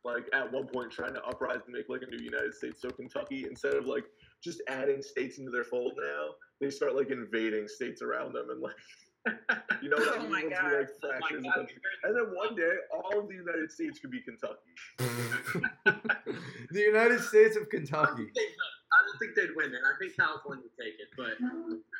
[0.04, 2.82] like at one point trying to uprise and make like a new United States.
[2.82, 4.04] So Kentucky, instead of like
[4.42, 6.28] just adding states into their fold now,
[6.60, 8.76] they start like invading states around them and like
[9.82, 10.30] you know what I Oh mean?
[10.30, 10.72] my Once God.
[10.72, 11.68] like, Oh my God.
[12.04, 14.74] And then one day all of the United States could be Kentucky.
[16.70, 18.28] the United States of Kentucky.
[19.20, 19.80] Think they'd, I think they'd win it.
[19.84, 21.38] I think California would take it, but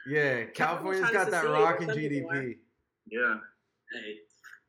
[0.08, 2.42] Yeah, California's got that secede, rocking some people are.
[2.42, 2.56] GDP.
[3.10, 3.34] Yeah.
[3.92, 4.14] hey,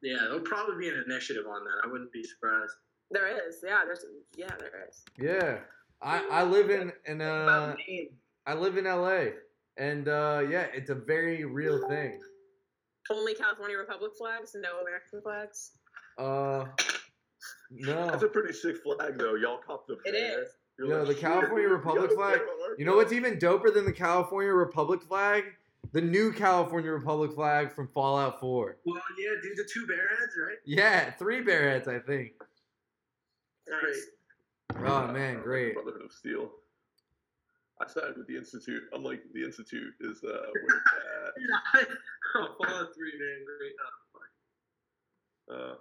[0.01, 1.87] yeah, there'll probably be an initiative on that.
[1.87, 2.73] I wouldn't be surprised.
[3.11, 3.57] There is.
[3.63, 5.03] Yeah, there's yeah, there is.
[5.17, 5.59] Yeah,
[6.01, 7.75] I I live in in uh
[8.47, 9.25] I live in LA,
[9.77, 12.19] and uh yeah, it's a very real thing.
[13.09, 15.71] Only California Republic flags, no American flags.
[16.17, 16.65] Uh,
[17.71, 19.35] no, That's a pretty sick flag though.
[19.35, 20.43] Y'all cop the It flag.
[20.45, 20.49] is.
[20.77, 22.41] You're Yo, like, the California Republic flag-
[22.77, 25.43] you know what's even doper than the California Republic flag?
[25.93, 28.77] The new California Republic flag from Fallout 4.
[28.85, 30.57] Well, yeah, dude, the two bear heads, right?
[30.65, 32.31] Yeah, three bear heads, I think.
[33.67, 34.05] Nice.
[34.85, 35.73] Oh man, great.
[35.73, 36.49] Brotherhood of Steel.
[37.81, 38.83] I sided with the Institute.
[38.93, 40.81] I'm like, the Institute is uh, where
[41.75, 41.91] it's
[42.35, 43.73] oh, Fallout 3, man, great.
[45.49, 45.55] at.
[45.55, 45.75] Uh,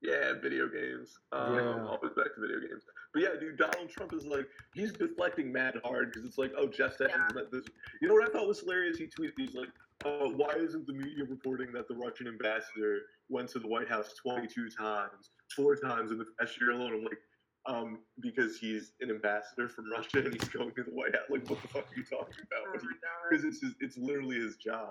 [0.00, 1.18] Yeah, video games.
[1.32, 1.86] Um, Yeah.
[1.86, 2.84] Always back to video games.
[3.14, 6.66] But yeah, dude, Donald Trump is like, he's deflecting mad hard because it's like, oh,
[6.66, 7.42] Jeff Sessions Yeah.
[7.52, 7.64] this.
[8.02, 8.98] You know what I thought was hilarious?
[8.98, 9.68] He tweeted, he's like,
[10.04, 14.14] oh, why isn't the media reporting that the Russian ambassador went to the White House
[14.20, 16.92] 22 times, four times in the past year alone?
[16.92, 17.18] I'm like,
[17.66, 21.24] um, because he's an ambassador from Russia and he's going to the White House.
[21.30, 22.82] Like, what the fuck are you talking Oh about?
[23.30, 24.90] Because it's his, it's literally his job.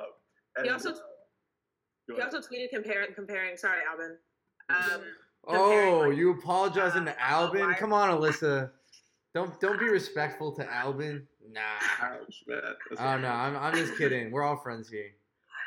[0.56, 0.96] And, He also, uh,
[2.16, 3.58] he also tweeted comparing comparing.
[3.58, 4.18] Sorry, Alvin.
[4.70, 5.02] Um,
[5.48, 7.68] Oh, like, you apologizing uh, to Albin?
[7.68, 8.72] why- Come on, Alyssa.
[9.34, 11.28] Don't don't be respectful to Albin.
[11.52, 11.60] Nah.
[12.02, 12.62] Ouch, man.
[12.90, 14.32] That's Oh no, I'm I'm just kidding.
[14.32, 15.10] We're all friends here.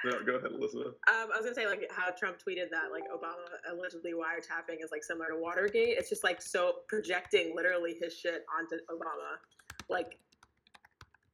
[0.05, 0.87] No, go ahead, Alyssa.
[0.87, 4.91] Um, I was gonna say like how Trump tweeted that like Obama allegedly wiretapping is
[4.93, 5.99] like similar to Watergate.
[5.99, 9.39] It's just like so projecting literally his shit onto Obama.
[9.89, 10.19] Like,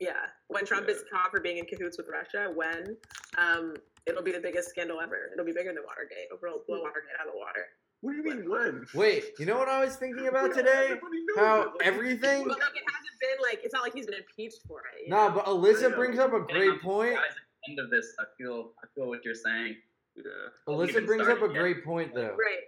[0.01, 2.97] yeah, when Trump is caught for being in cahoots with Russia, when
[3.37, 3.75] um,
[4.07, 5.31] it'll be the biggest scandal ever.
[5.33, 6.27] It'll be bigger than Watergate.
[6.33, 7.67] It'll blow blow Watergate out of the water.
[8.03, 8.85] What do you mean when?
[8.95, 10.95] Wait, you know what I was thinking about today?
[11.37, 14.17] How it, like, everything- But like it hasn't been like it's not like he's been
[14.17, 15.05] impeached for it.
[15.05, 15.35] you No, know?
[15.37, 15.97] but Alyssa know.
[15.97, 17.15] brings up a great point.
[17.15, 17.35] guys at
[17.65, 19.77] the End of this, I feel, I feel what you're saying.
[20.17, 20.23] Yeah.
[20.69, 21.55] Alyssa brings up a yet.
[21.61, 22.37] great point though.
[22.37, 22.65] right.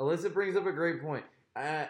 [0.00, 1.24] Alyssa brings up a great point.
[1.54, 1.84] Uh,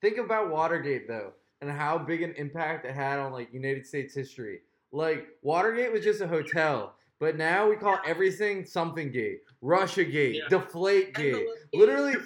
[0.00, 4.14] think about Watergate though, and how big an impact it had on like United States
[4.14, 4.60] history.
[4.90, 10.34] Like Watergate was just a hotel, but now we call everything something gate, Russia Gate,
[10.34, 10.48] Yeah.
[10.48, 11.46] Deflate Gate.
[11.72, 12.16] Literally,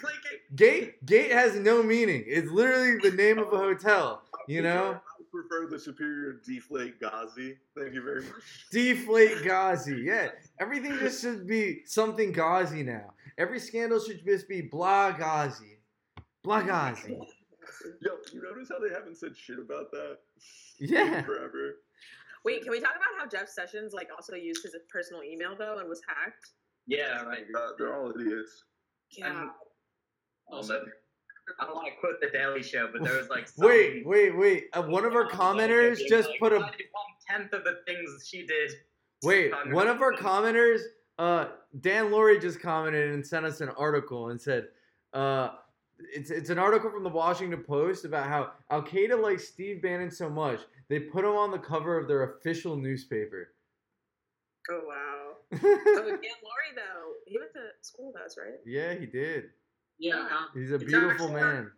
[0.55, 2.24] gate gate has no meaning.
[2.26, 4.22] It's literally the name of a hotel.
[4.49, 7.59] You know, I prefer the superior deflate Ghazi.
[7.78, 8.68] Thank you very much.
[8.72, 10.01] Deflate Ghazi.
[10.03, 10.28] Yeah,
[10.61, 13.12] everything just should be something Ghazi now.
[13.36, 15.76] Every scandal should just be blah Ghazi,
[16.42, 17.18] blah Ghazi.
[18.01, 20.20] Yo, you notice how they haven't said shit about that?
[20.78, 21.20] Yeah.
[21.20, 21.80] Forever.
[22.47, 25.78] Wait, can we talk about how Jeff Sessions like also used his personal email though
[25.80, 26.51] and was hacked?
[26.86, 27.44] Yeah, right.
[27.53, 28.62] Uh, they're all idiots.
[29.11, 29.49] Yeah.
[30.53, 30.84] Also,
[31.61, 34.38] I don't want to quote the Daily Show, but there was like some, Wait, wait,
[34.38, 34.66] wait.
[34.72, 36.70] Uh, one of our commenters just put a one
[37.28, 38.70] tenth of the things she did.
[39.24, 39.53] wait.
[39.72, 40.82] One of our commenters,
[41.18, 41.47] uh,
[41.80, 44.68] Dan Laurie just commented and sent us an article and said,
[45.14, 45.49] uh,
[46.14, 50.12] it's it's an article from the Washington Post about how Al Qaeda likes Steve Bannon
[50.12, 53.49] so much they put him on the cover of their official newspaper.
[54.70, 55.32] Oh wow.
[55.53, 58.59] So Dan Laurie though, he went to school with us, right?
[58.66, 59.45] yeah, he did.
[59.99, 60.20] Yeah.
[60.20, 61.70] um, He's a beautiful man.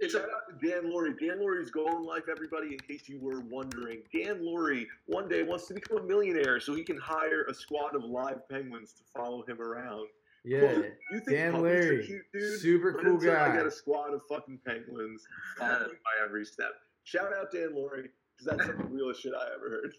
[0.00, 1.14] It's Shout a, out to Dan Laurie.
[1.20, 3.98] Dan Laurie's goal in life, everybody, in case you were wondering.
[4.12, 7.94] Dan Laurie one day wants to become a millionaire so he can hire a squad
[7.94, 10.08] of live penguins to follow him around.
[10.44, 12.60] Yeah, Quote, you think Dan puppies are Larry, cute, dude?
[12.60, 13.52] super cool guy.
[13.52, 15.22] I got a squad of fucking penguins
[15.56, 16.72] following my every step.
[17.04, 18.08] Shout out Dan Laurie,
[18.42, 19.94] because that's some the realest shit I ever heard.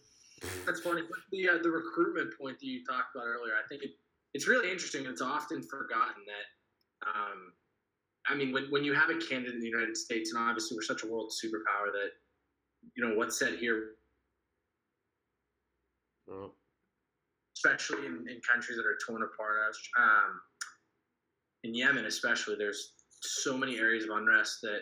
[0.65, 1.01] That's funny.
[1.01, 3.91] But the uh, the recruitment point that you talked about earlier, I think it,
[4.33, 5.05] it's really interesting.
[5.05, 7.53] It's often forgotten that, um,
[8.27, 10.83] I mean, when, when you have a candidate in the United States, and obviously we're
[10.83, 12.11] such a world superpower that,
[12.95, 13.91] you know, what's said here,
[16.31, 16.53] Oh.
[17.57, 20.39] especially in, in countries that are torn apart, um,
[21.63, 24.79] in Yemen especially, there's so many areas of unrest that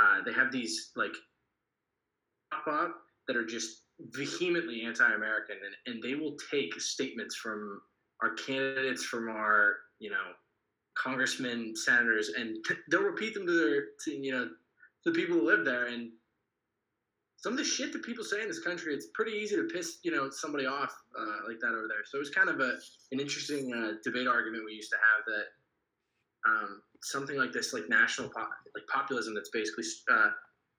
[0.00, 1.35] uh, they have these like pop
[2.52, 2.94] up
[3.26, 3.82] that are just
[4.12, 7.80] vehemently anti-American, and, and they will take statements from
[8.22, 10.32] our candidates, from our you know
[10.96, 12.56] congressmen, senators, and
[12.90, 14.48] they'll repeat them to their to, you know
[15.04, 16.10] to the people who live there, and
[17.36, 19.98] some of the shit that people say in this country, it's pretty easy to piss
[20.02, 22.04] you know somebody off uh, like that over there.
[22.04, 22.78] So it was kind of a
[23.12, 25.46] an interesting uh, debate argument we used to have that
[26.46, 30.30] um, something like this, like national like populism, that's basically uh,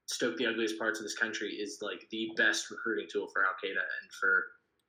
[0.08, 3.52] stoke the ugliest parts of this country, is like the best recruiting tool for Al
[3.64, 4.46] Qaeda and for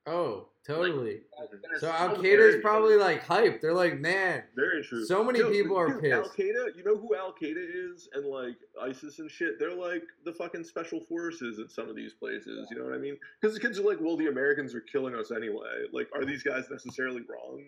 [0.09, 1.21] Oh, totally.
[1.37, 3.61] Gonna So Al Qaeda is probably like hyped.
[3.61, 5.05] They're like, man, Very true.
[5.05, 8.25] So many Yo, people are dude, Al Qaeda, you know who Al Qaeda is, and
[8.25, 9.59] like ISIS and shit.
[9.59, 12.69] They're like the fucking special forces in some of these places.
[12.71, 13.19] You know what I mean?
[13.41, 15.85] Because the kids are like, well, the Americans are killing us anyway.
[15.93, 17.63] Like, are these guys necessarily wrong?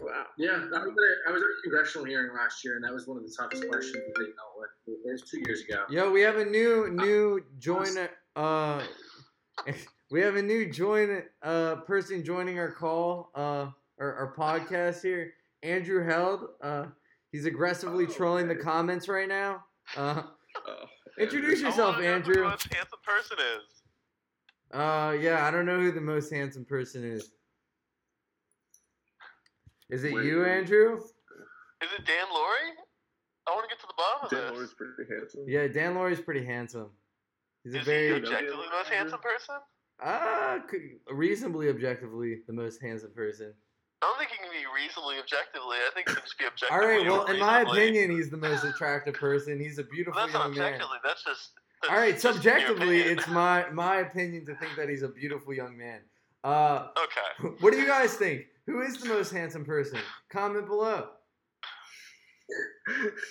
[0.00, 0.24] Wow.
[0.38, 0.50] yeah.
[0.52, 0.82] I was, at a,
[1.28, 3.68] I was at a congressional hearing last year, and that was one of the toughest
[3.68, 4.70] questions that they dealt with.
[5.04, 5.82] It was two years ago.
[5.90, 7.88] yo, we have a new new join.
[8.34, 8.82] Uh,
[10.10, 13.68] we have a new join uh person joining our call uh
[14.00, 15.32] our, our podcast here.
[15.62, 16.44] Andrew Held.
[16.62, 16.86] Uh,
[17.32, 19.64] he's aggressively Oh, trolling the comments right now.
[19.96, 20.22] Uh,
[20.66, 20.84] Oh,
[21.18, 22.34] introduce yourself, who Andrew.
[22.34, 23.82] the most handsome person is.
[24.72, 27.30] Uh, yeah, I don't know who the most handsome person is.
[29.90, 30.24] Is it Wait.
[30.24, 30.96] you, Andrew?
[30.96, 32.72] Is it Dan Laurie?
[33.46, 34.46] I want to get to the bottom of Dan this.
[34.48, 35.44] Dan Laurie's pretty handsome.
[35.46, 36.90] Yeah, Dan Laurie's pretty handsome.
[37.62, 39.56] He's a Is he very objectively the most handsome person?
[40.04, 40.58] uh
[41.10, 43.54] reasonably objectively the most handsome person.
[44.02, 45.78] I don't think he can be reasonably objectively.
[45.78, 46.76] I think he can just be objectively.
[46.76, 47.06] All right.
[47.06, 49.58] Well, in my opinion, he's the most attractive person.
[49.58, 50.64] He's a beautiful that's not young man.
[50.74, 50.98] objectively.
[51.02, 51.52] That's just.
[51.82, 52.20] That's All right.
[52.20, 56.00] Subjectively, it's my my opinion to think that he's a beautiful young man.
[56.46, 57.54] Uh, Okay.
[57.60, 58.42] what do you guys think?
[58.66, 59.98] Who is the most handsome person?
[60.30, 61.08] Comment below.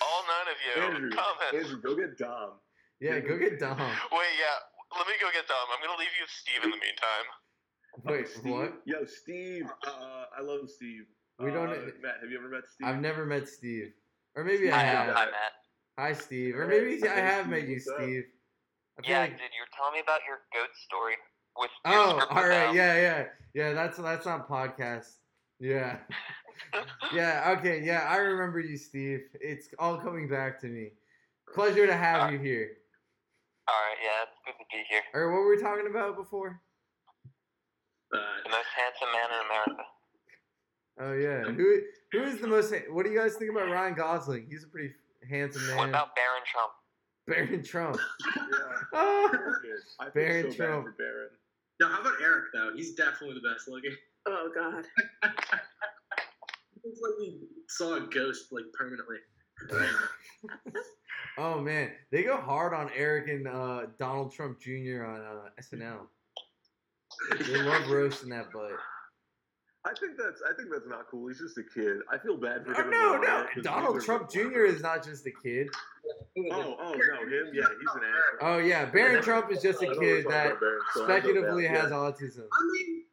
[0.02, 0.82] All nine of you.
[0.82, 1.64] Andrew, comment.
[1.64, 2.50] Andrew, go get Dom.
[3.00, 3.78] Yeah, go get Dom.
[3.78, 4.96] Wait, yeah.
[4.96, 5.56] Let me go get Dom.
[5.72, 7.26] I'm gonna leave you with Steve in the meantime.
[8.04, 8.74] Wait, Steve, what?
[8.84, 9.66] Yo, Steve.
[9.86, 11.04] Uh, I love Steve.
[11.38, 12.86] We don't- Uh, Matt, have you ever met Steve?
[12.86, 13.92] I've never met Steve,
[14.34, 15.14] or maybe I Hi, have.
[15.16, 15.52] Hi, Matt.
[15.98, 18.24] Hi, Steve, or maybe I have met you, Steve.
[19.04, 21.16] Yeah, like- dude, you're telling me about your goat story
[21.58, 21.70] with.
[21.84, 22.72] your Oh, script all right, now.
[22.72, 23.72] yeah, yeah, yeah.
[23.72, 25.06] That's that's not podcast.
[25.58, 25.98] Yeah,
[27.14, 28.06] yeah, okay, yeah.
[28.08, 29.20] I remember you, Steve.
[29.40, 30.90] It's all coming back to me.
[31.54, 32.70] Pleasure to have you here.
[33.68, 35.00] All right, yeah, it's good to be here.
[35.14, 36.60] Or what were we talking about before?
[38.14, 39.84] Uh, The most handsome man in America.
[40.98, 41.80] Oh yeah, who
[42.12, 42.72] who is the most?
[42.90, 44.46] What do you guys think about Ryan Gosling?
[44.48, 44.92] He's a pretty
[45.28, 45.76] handsome man.
[45.76, 46.72] What about Barron Trump?
[47.26, 47.98] Barron Trump.
[48.36, 48.42] Yeah.
[48.94, 49.28] Ah.
[49.30, 49.40] Good.
[50.00, 50.84] I feel Barron so Trump.
[50.86, 51.28] bad for Barron.
[51.80, 52.72] Now, how about Eric though?
[52.74, 53.94] He's definitely the best looking.
[54.26, 54.84] Oh God.
[56.88, 59.16] It's like he saw a ghost like permanently.
[61.38, 65.04] Oh man, they go hard on Eric and uh, Donald Trump Jr.
[65.04, 66.06] on uh, SNL.
[67.46, 68.70] They love roasting that butt.
[69.86, 71.28] I think that's I think that's not cool.
[71.28, 71.98] He's just a kid.
[72.12, 72.90] I feel bad for Oh, him.
[72.90, 73.22] no, and
[73.56, 74.64] no, Donald Trump Jr.
[74.66, 75.68] is not just a kid.
[76.52, 77.50] Oh, oh no, him.
[77.54, 78.40] Yeah, he's an asshole.
[78.42, 81.76] Oh yeah, Barron Trump is just a kid that about Barron, so speculatively bad.
[81.82, 81.96] has Yeah.
[81.96, 82.46] autism.
[82.52, 83.04] I mean,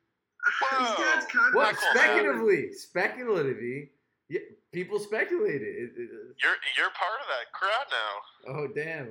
[0.61, 0.79] Whoa.
[0.85, 2.73] his dad's kind of What Michael, speculatively?
[2.73, 3.91] Speculatively,
[4.29, 4.39] yeah,
[4.71, 5.61] people speculated.
[5.67, 8.57] It, it, it- You're you're part of that crowd now.
[8.59, 9.09] oh damn!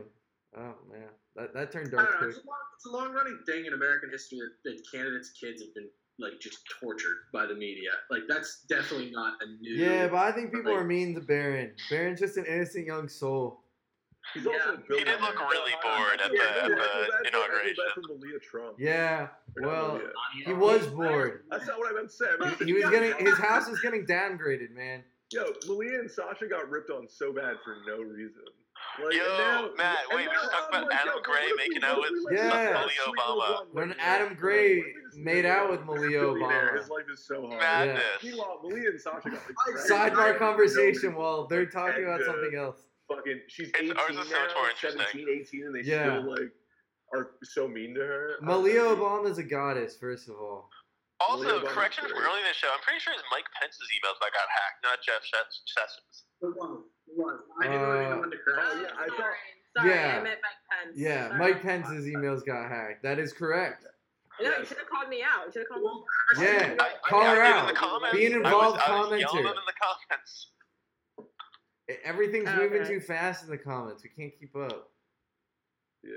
[0.57, 2.29] Oh man, that that turned I don't dark know.
[2.29, 5.63] It's a, long, it's a long running thing in American history that, that candidates' kids
[5.63, 5.89] have been
[6.23, 7.91] like just tortured by the media.
[8.11, 9.75] Like that's definitely not a new.
[9.75, 11.75] Yeah, but I think people Like- are mean to Barron.
[11.91, 13.59] Barron's just an innocent young soul.
[14.35, 14.77] He's Yeah.
[14.87, 17.31] built He did look really bored at the Yeah, at I feel bad- I the
[17.31, 18.41] feel inauguration.
[18.49, 18.77] Trump.
[18.79, 20.13] Yeah, Or well, Malia.
[20.47, 21.45] he was bored.
[21.51, 22.27] That's not what I meant to say.
[22.41, 25.03] I mean, He was getting his house was getting downgraded, man.
[25.33, 28.45] Yo, Malia and Sasha got ripped on so bad for no reason.
[29.03, 31.51] Like, Yo, now, Matt, wait, we now should about like, Adam yo, Gray what if
[31.53, 32.73] we- making out with we Yeah.
[32.75, 33.67] Malia Obama.
[33.73, 36.73] When Adam Gray what if we just made out with Malia billionaire?
[36.75, 36.79] Obama.
[36.79, 37.59] His life is so hard.
[37.61, 38.23] Madness.
[38.23, 42.05] Meanwhile, Malia and Sasha got like Sidebar dragged Sidebar for conversation no while they're talking
[42.05, 42.77] about something else.
[43.09, 45.01] Fucking, she's It's- 18 ours is so much now, more interesting.
[45.01, 46.21] 17, 18, and they Yeah.
[46.21, 46.53] still like
[47.15, 48.37] are so mean to her.
[48.41, 49.05] Malia don't know.
[49.05, 50.71] Obama's a goddess, first of all.
[51.21, 52.27] Also, Malia correction from great.
[52.29, 52.69] earlier in the show.
[52.73, 56.25] I'm pretty sure it's Mike Pence's emails that got hacked, not Jeff Ses- Sessions.
[57.13, 57.41] It was.
[57.41, 57.61] It was.
[57.61, 58.55] I didn't really know when to cry.
[58.59, 59.37] Oh, yeah, I thought- Sorry,
[59.77, 60.19] Sorry, Yeah.
[60.19, 60.97] I meant Mike Pence.
[60.99, 61.39] Yeah, Sorry.
[61.39, 63.03] Mike Pence's emails got hacked.
[63.03, 63.87] That is correct.
[64.41, 65.47] No, you should have called me out.
[65.47, 65.89] You should have called me.
[66.37, 67.69] Well, Yeah, I, I, Call I her out.
[67.69, 68.17] In the comments.
[68.17, 69.39] Be an I was- involved I was commenter.
[69.39, 70.47] in the comments.
[72.05, 72.59] Everything's Okay.
[72.59, 74.03] moving too fast in the comments.
[74.03, 74.91] We can't keep up.
[76.03, 76.13] Yeah.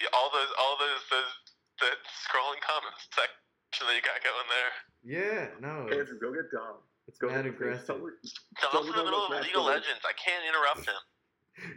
[0.00, 1.32] Yeah, all those, all those, those,
[1.80, 1.86] the
[2.26, 4.72] scrolling comments section that you got going there.
[5.02, 6.76] Yeah, no, Andrew, go get Dom.
[7.08, 7.86] It's Go mad get the aggressive.
[7.86, 8.12] Tell her-
[8.72, 9.64] Dom's in the Don't middle of League of.
[9.64, 10.00] Legends.
[10.04, 11.02] I can't interrupt him.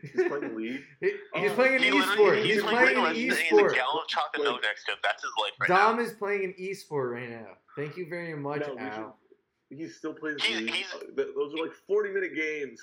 [0.01, 0.81] He's playing League.
[1.01, 1.07] He-
[1.41, 2.43] he's Oh, playing an He literally- esport.
[2.43, 3.73] He's League playing of an Legends and He's a esport.
[3.75, 4.97] gallon of chocolate milk next to him.
[5.03, 6.01] That's his life right Dom now.
[6.03, 7.57] is playing an esport right now.
[7.75, 9.19] Thank you very much, No, we Al.
[9.69, 10.71] He still plays He's- League.
[10.73, 10.99] he's- Uh,
[11.35, 12.81] Those are like 40 minute games.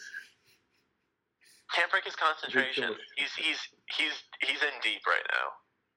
[1.75, 2.95] Can't break his concentration.
[3.17, 3.59] He's he's
[3.97, 5.49] he's he's in deep right now.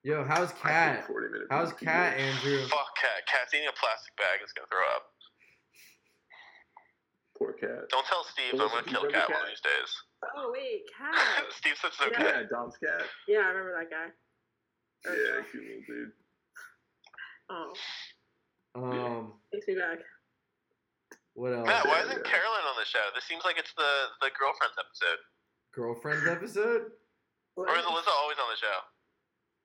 [0.02, 1.06] Yo, how's I Cat?
[1.06, 1.82] 40 minute How's games.
[1.82, 2.66] Cat, Andrew?
[2.66, 3.26] Fuck cat.
[3.30, 4.40] Cat's eating a plastic bag.
[4.42, 5.12] It's gonna throw up.
[7.38, 7.86] Poor cat.
[7.90, 8.60] Don't tell Steve.
[8.60, 9.90] I'm gonna kill you cat one of these days.
[10.36, 11.14] Oh wait, cat.
[11.56, 12.06] Steve said it's Yeah.
[12.08, 12.40] okay.
[12.42, 13.02] Yeah, Dom's cat.
[13.28, 14.08] Yeah, I remember that guy.
[15.08, 16.12] Or Yeah, cute little dude.
[17.50, 17.72] Oh,
[18.74, 19.98] Um, takes me back.
[21.34, 21.66] what else?
[21.66, 22.24] Matt, why isn't.
[22.24, 23.06] Carolyn on the show?
[23.14, 25.18] This seems like it's the the girlfriends episode.
[25.72, 26.90] Girlfriends episode?
[27.56, 28.78] Or is Alyssa always on the show?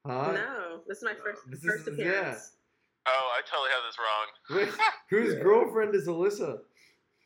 [0.05, 0.31] Huh?
[0.33, 2.51] No, this is my first This first is- appearance.
[3.05, 4.27] Oh, I totally have this wrong.
[4.51, 4.69] Wait,
[5.09, 5.43] whose Yeah.
[5.43, 6.59] girlfriend is Alyssa?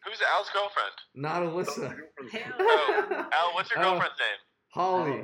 [0.08, 0.96] Who's Al's girlfriend?
[1.16, 1.96] Not Alyssa.
[2.32, 3.30] Hell Oh.
[3.34, 3.84] Al, what's your Oh.
[3.92, 4.40] girlfriend's name?
[4.70, 5.24] Holly.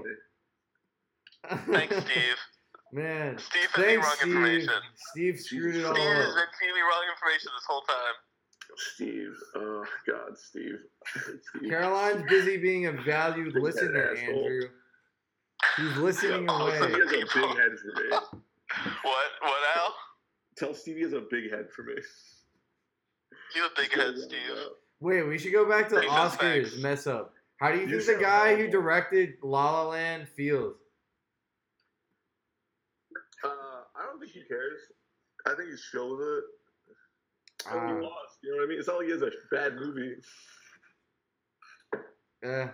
[1.71, 2.37] Thanks, Steve.
[2.91, 3.37] Man.
[3.39, 4.27] Steve has me wrong Steve.
[4.27, 4.73] information.
[5.11, 6.35] Steve screwed it all Steve has up.
[6.35, 8.15] been feeding me wrong information this whole time.
[8.77, 9.35] Steve.
[9.55, 10.79] Oh, God, Steve.
[11.07, 11.69] Steve.
[11.69, 14.45] Caroline's busy being a valued listener, asshole.
[14.45, 14.69] Andrew.
[15.77, 16.99] She's listening Tell Stevie away.
[16.99, 18.09] has a big head for me.
[19.03, 19.27] What?
[19.41, 19.95] What, Al?
[20.57, 21.93] Tell Stevie has a big head for me.
[23.55, 24.39] You have a big head, Steve.
[24.99, 26.37] Wait, we should go back to Hey, no Oscars
[26.69, 26.77] thanks.
[26.77, 27.33] mess up.
[27.59, 30.75] How do you You think the guy who directed La La Land feels?
[33.43, 33.47] Uh,
[33.95, 34.79] I don't think he cares.
[35.45, 36.43] I think he's chill with it.
[37.63, 37.99] So he Ah.
[37.99, 38.37] lost.
[38.41, 38.79] You know what I mean?
[38.79, 40.15] It's not like he has a bad movie.
[42.43, 42.67] Eh.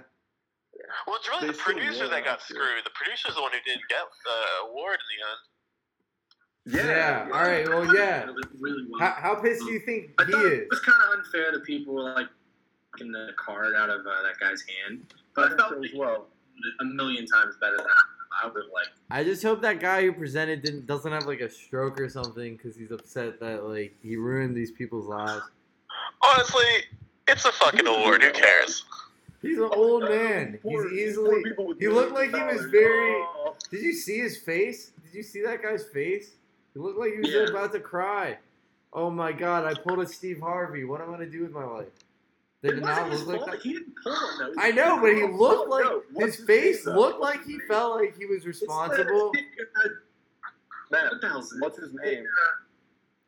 [1.05, 2.63] Well, it's really They the producer won that got last year.
[2.63, 2.86] screwed.
[2.86, 5.39] The producer's the one who didn't get the award in the end.
[6.70, 7.28] Yeah.
[7.34, 7.67] All right.
[7.67, 8.26] Well, yeah.
[8.26, 8.99] Really, really well.
[8.99, 10.59] How, how pissed do you think I he is?
[10.61, 12.28] it was kind of unfair that people were like
[12.95, 15.05] taking the card out of uh, that guy's hand,
[15.36, 16.28] but I think felt as well.
[16.82, 17.86] a million times better than
[18.43, 18.88] I would like.
[19.11, 22.55] I just hope that guy who presented didn't doesn't have like a stroke or something
[22.57, 25.41] because he's upset that like he ruined these people's lives.
[26.22, 26.65] Honestly,
[27.28, 28.22] it's a fucking award.
[28.24, 28.86] Who cares?
[29.41, 30.59] He's an old man.
[30.63, 31.30] He's easily.
[31.30, 33.55] poor people with he looked like he was very- Oh.
[33.72, 34.91] Did you see his face?
[35.05, 36.32] Did you see that guy's face?
[36.74, 37.47] He looked like he was Yeah.
[37.49, 38.38] about to cry.
[38.93, 39.65] Oh my god!
[39.65, 40.84] I pulled a Steve Harvey.
[40.84, 41.88] What am I gonna do with my life?
[42.61, 43.61] They did it It not look like that?
[43.61, 44.61] He didn't pull him though.
[44.61, 46.26] I know, but he looked Oh, like no.
[46.26, 49.32] His his face name, looked like he felt like he was responsible.
[50.91, 52.26] Matt, What the hell's what's his name?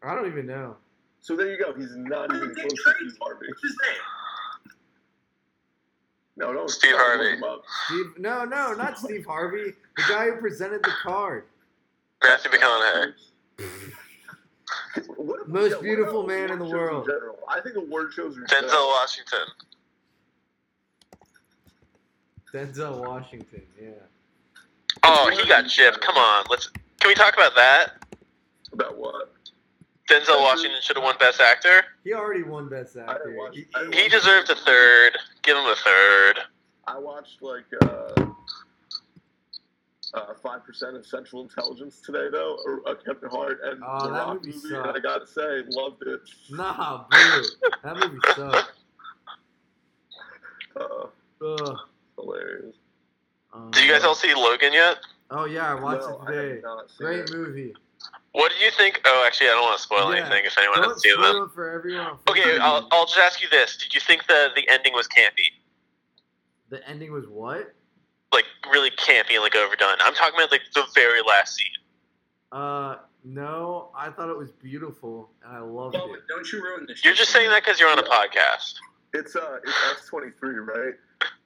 [0.03, 0.77] I don't even know.
[1.21, 1.73] So there you go.
[1.73, 3.45] He's not even close to Steve Harvey.
[3.47, 4.01] What's his name?
[6.37, 6.65] No, no.
[6.67, 7.23] Steve don't Harvey.
[7.23, 7.61] look him up.
[7.85, 8.05] Steve?
[8.17, 9.73] No, no, not Steve Harvey.
[9.97, 11.43] The guy who presented the card.
[12.23, 13.13] Matthew McConaughey.
[15.15, 17.05] What about- Most what beautiful about man in the world.
[17.05, 17.39] general?
[17.47, 19.47] I think award shows are Denzel Washington.
[22.53, 23.61] Denzel Washington.
[23.79, 23.89] Yeah.
[25.03, 26.01] Oh, he got chipped.
[26.01, 26.67] Come on, let's.
[26.99, 28.03] Can we talk about that?
[28.73, 29.31] About what?
[30.09, 31.83] Denzel Washington should have won Best Actor.
[32.03, 33.33] He already won Best Actor.
[33.37, 35.17] watch- He- I He deserved a third.
[35.41, 36.39] Give him a third.
[36.87, 38.25] I watched like uh,
[40.13, 44.13] uh, 5% of Central Intelligence today, though, or uh, Kevin Hart and Oh, the that
[44.19, 46.21] Rock movie movie, and I gotta say, loved it.
[46.49, 47.43] Nah, boo.
[47.83, 48.71] That movie sucked.
[50.79, 51.07] Uh,
[51.45, 51.77] Ugh.
[52.17, 52.75] hilarious.
[53.53, 54.97] Um, Did you guys all see Logan yet?
[55.29, 56.61] Oh yeah, I watched no, it today.
[56.97, 57.31] Great it.
[57.31, 57.73] movie.
[58.33, 59.01] What do you think?
[59.05, 60.21] Oh, actually, I don't want to spoil Yeah.
[60.21, 61.31] anything if anyone Don't hasn't seen them.
[61.31, 62.17] spoil it for everyone.
[62.29, 65.47] Okay, I'll, I'll just ask you this: Did you think the the ending was campy?
[66.69, 67.73] The ending was what?
[68.33, 69.97] Like really campy and like overdone?
[70.01, 71.67] I'm talking about like the very last scene.
[72.51, 76.21] Uh, no, I thought it was beautiful and I loved Well, it.
[76.27, 77.03] don't you ruin this.
[77.03, 78.75] You're just saying that because you're on a podcast.
[79.13, 80.93] It's uh, it's X-23, right?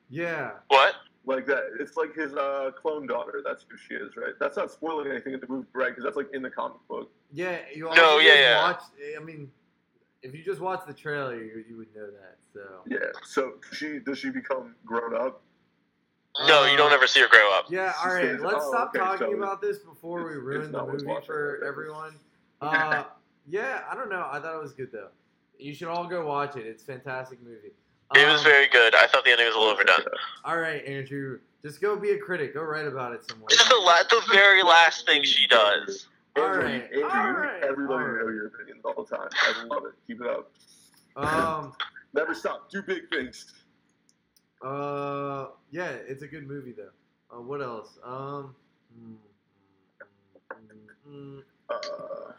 [0.10, 0.52] Yeah.
[0.68, 0.96] What?
[1.26, 1.72] Like that.
[1.80, 3.42] It's like his uh clone daughter.
[3.44, 4.34] That's who she is, right?
[4.40, 5.90] That's not spoiling anything in the movie, right?
[5.90, 7.10] Because that's like in the comic book.
[7.34, 8.62] Yeah, you No, also yeah, yeah.
[8.64, 8.82] watch
[9.20, 9.52] I mean
[10.22, 12.38] if you just watch the trailer you, you would know that.
[12.54, 13.12] So Yeah.
[13.24, 15.42] So she does she become grown up?
[16.48, 17.66] No, you don't Uh, ever see her grow up.
[17.70, 18.40] Yeah, all right.
[18.40, 21.68] Let's oh, stop okay, talking so about this before we ruin the movie for okay.
[21.68, 22.20] everyone.
[22.62, 23.04] Uh,
[23.48, 24.28] yeah, I don't know.
[24.30, 25.10] I thought it was good though.
[25.58, 26.66] You should all go watch it.
[26.66, 27.72] It's a fantastic movie.
[28.16, 28.94] It was Um, very good.
[28.96, 30.06] I thought the ending was a little overdone.
[30.46, 31.40] All right, Andrew.
[31.64, 32.54] Just go be a critic.
[32.54, 33.48] Go write about it somewhere.
[33.50, 36.08] It's the la- the very last thing she does.
[36.38, 38.26] All Andrew, right, Andrew, all you right, make everybody all right.
[38.26, 39.30] know your opinions all the time.
[39.34, 39.94] I love it.
[40.06, 40.52] Keep it up.
[41.16, 41.74] Um.
[42.14, 42.70] Never stop.
[42.70, 43.54] Do big things.
[44.66, 45.48] Uh.
[45.72, 46.90] Yeah, it's a good movie though.
[47.36, 47.98] Uh, what else?
[48.04, 48.56] Um.
[49.00, 49.16] mm,
[50.52, 51.44] mm, mm, mm.
[51.70, 52.32] Uh,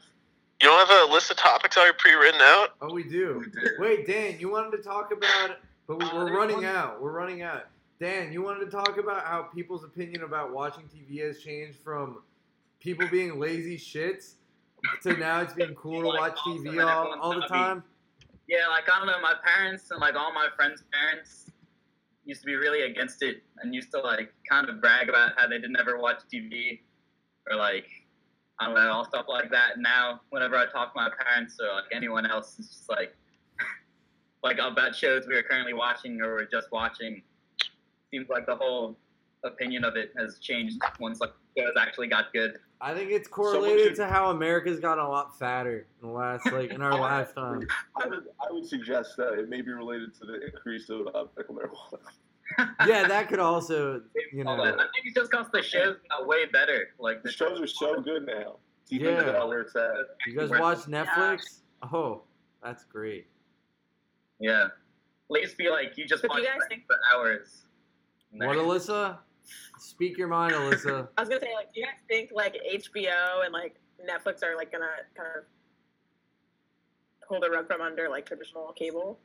[0.62, 2.70] You don't have a list of topics already pre-written out?
[2.80, 3.38] Oh, we do.
[3.40, 3.72] we did.
[3.78, 7.00] Wait, Dan, you wanted to talk about, but we, Uh, we're there's running one- out.
[7.00, 7.66] We're running out.
[8.00, 12.22] Dan, you wanted to talk about how people's opinion about watching TV has changed from
[12.80, 14.34] people being lazy shits
[15.02, 17.82] to now it's being cool to watch TV all, all the time.
[18.48, 21.50] Yeah, like I don't know, my parents and like all my friends' parents
[22.26, 25.46] used to be really against it and used to like kind of brag about how
[25.46, 26.80] they didn't ever watch TV
[27.48, 27.86] or like
[28.58, 29.78] I don't know, all stuff like that.
[29.78, 33.14] Now, whenever I talk to my parents or like anyone else, it's just like
[34.42, 37.22] like about shows we are currently watching or we're just watching.
[38.10, 38.96] Seems like the whole
[39.46, 42.58] opinion of it has changed once like shows actually got good.
[42.80, 46.44] I think it's correlated should- to how America's gotten a lot fatter in the last,
[46.52, 47.66] like, in our lifetime.
[47.96, 51.24] I would, I would suggest that it may be related to the increase of uh,
[51.36, 51.98] medical marijuana.
[52.86, 54.52] Yeah, that could also, you know.
[54.62, 56.90] I think it's just because the shows got way better.
[57.00, 58.58] Like The the shows are so good now.
[58.88, 59.32] TV's Yeah.
[59.32, 59.90] now where it's at.
[60.28, 61.62] You guys watch Netflix?
[61.82, 62.22] Oh,
[62.62, 63.26] that's great.
[64.38, 64.64] Yeah.
[64.66, 64.70] At
[65.30, 67.62] least be like you just But do watch you guys think- for hours.
[68.30, 69.18] What, Alyssa?
[69.78, 71.08] Speak your mind, Alyssa.
[71.16, 74.56] I was gonna say, like, do you guys think like HBO and like Netflix are
[74.56, 74.86] like gonna
[75.16, 75.44] kind of
[77.28, 79.18] hold the rug from under like traditional cable?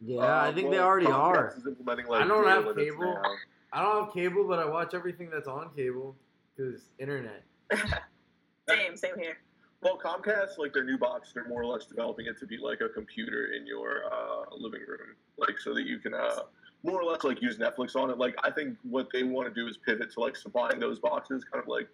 [0.00, 1.68] Yeah, Uh, I think they already Comcast are.
[1.68, 3.22] implementing, like, I don't have cable.
[3.72, 6.14] I don't have cable, but I watch everything that's on cable
[6.56, 7.42] because internet.
[8.68, 9.36] Same, same here.
[9.82, 12.80] Well, Comcast, like their new box, they're more or less developing it to be like
[12.80, 16.40] a computer in your uh, living room, like so that you can uh,
[16.84, 18.18] more or less like use Netflix on it.
[18.18, 21.42] Like I think what they want to do is pivot to like supplying those boxes,
[21.44, 21.88] kind of like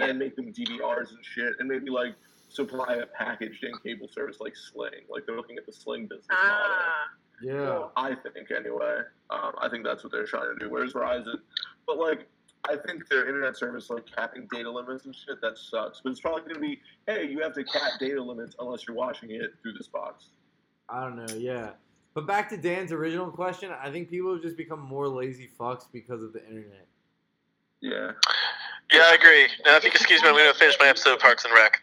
[0.00, 2.14] and make them DVRs and shit, and maybe like
[2.48, 4.90] supply a packaged in cable service like Sling.
[5.10, 6.46] Like they're looking at the Sling business model.
[6.48, 7.08] Ah,
[7.42, 7.82] Yeah.
[7.96, 9.00] I think anyway.
[9.30, 10.70] Um, I think that's what they're trying to do.
[10.70, 11.36] Where's Verizon,
[11.86, 12.28] but like,
[12.68, 16.00] I think their internet service, like capping data limits and shit, that sucks.
[16.02, 18.96] But it's probably going to be, hey, you have to cap data limits unless you're
[18.96, 20.26] watching it through this box.
[20.88, 21.34] I don't know.
[21.36, 21.70] Yeah.
[22.16, 25.82] But back to Dan's original question, I think people have just become more lazy fucks
[25.92, 26.86] because of the internet.
[27.82, 28.12] Yeah.
[28.90, 29.46] Yeah, I agree.
[29.66, 31.52] Now, if you can excuse me, I'm going to finish my episode of Parks and
[31.52, 31.82] Rec.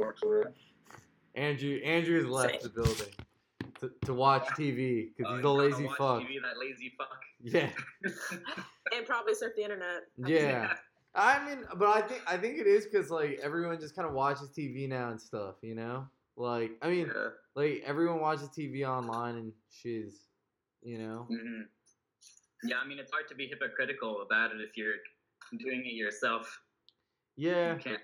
[0.00, 0.46] Parks and Rec.
[1.34, 3.08] Andrew Andrew has left the building
[3.80, 6.22] to, to watch TV because Oh, he's a you wanna lazy watch fuck.
[6.22, 7.20] TV, that lazy fuck.
[7.42, 7.70] Yeah.
[8.96, 10.02] and probably surf the internet.
[10.16, 10.74] Yeah.
[11.12, 14.14] I mean, but I think I think it is because like everyone just kind of
[14.14, 16.06] watches TV now and stuff, you know.
[16.38, 17.30] Like I mean, Yeah.
[17.54, 20.28] like everyone watches TV online and she's,
[20.82, 21.24] you know.
[21.28, 21.62] hmm
[22.64, 24.96] Yeah, I mean, it's hard to be hypocritical about it if you're
[25.58, 26.62] doing it yourself.
[27.36, 28.02] Yeah, You can't.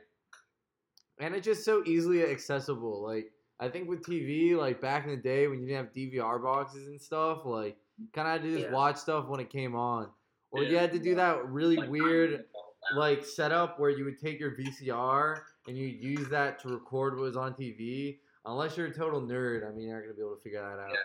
[1.21, 3.03] and it's just so easily accessible.
[3.03, 6.39] Like I think with TV, like back in the day when you didn't have DVR
[6.39, 7.79] boxes and stuff, like
[8.13, 8.73] kind of had to just Yeah.
[8.73, 10.13] watch stuff when it came on,
[10.51, 12.47] or you had to do that really Like, weird
[12.95, 17.23] like setup where you would take your VCR and you use that to record what
[17.23, 18.21] was on TV.
[18.47, 20.79] Unless you're a total nerd, I mean, you're not gonna be able to figure that
[20.79, 20.91] out.
[20.91, 20.99] Yeah.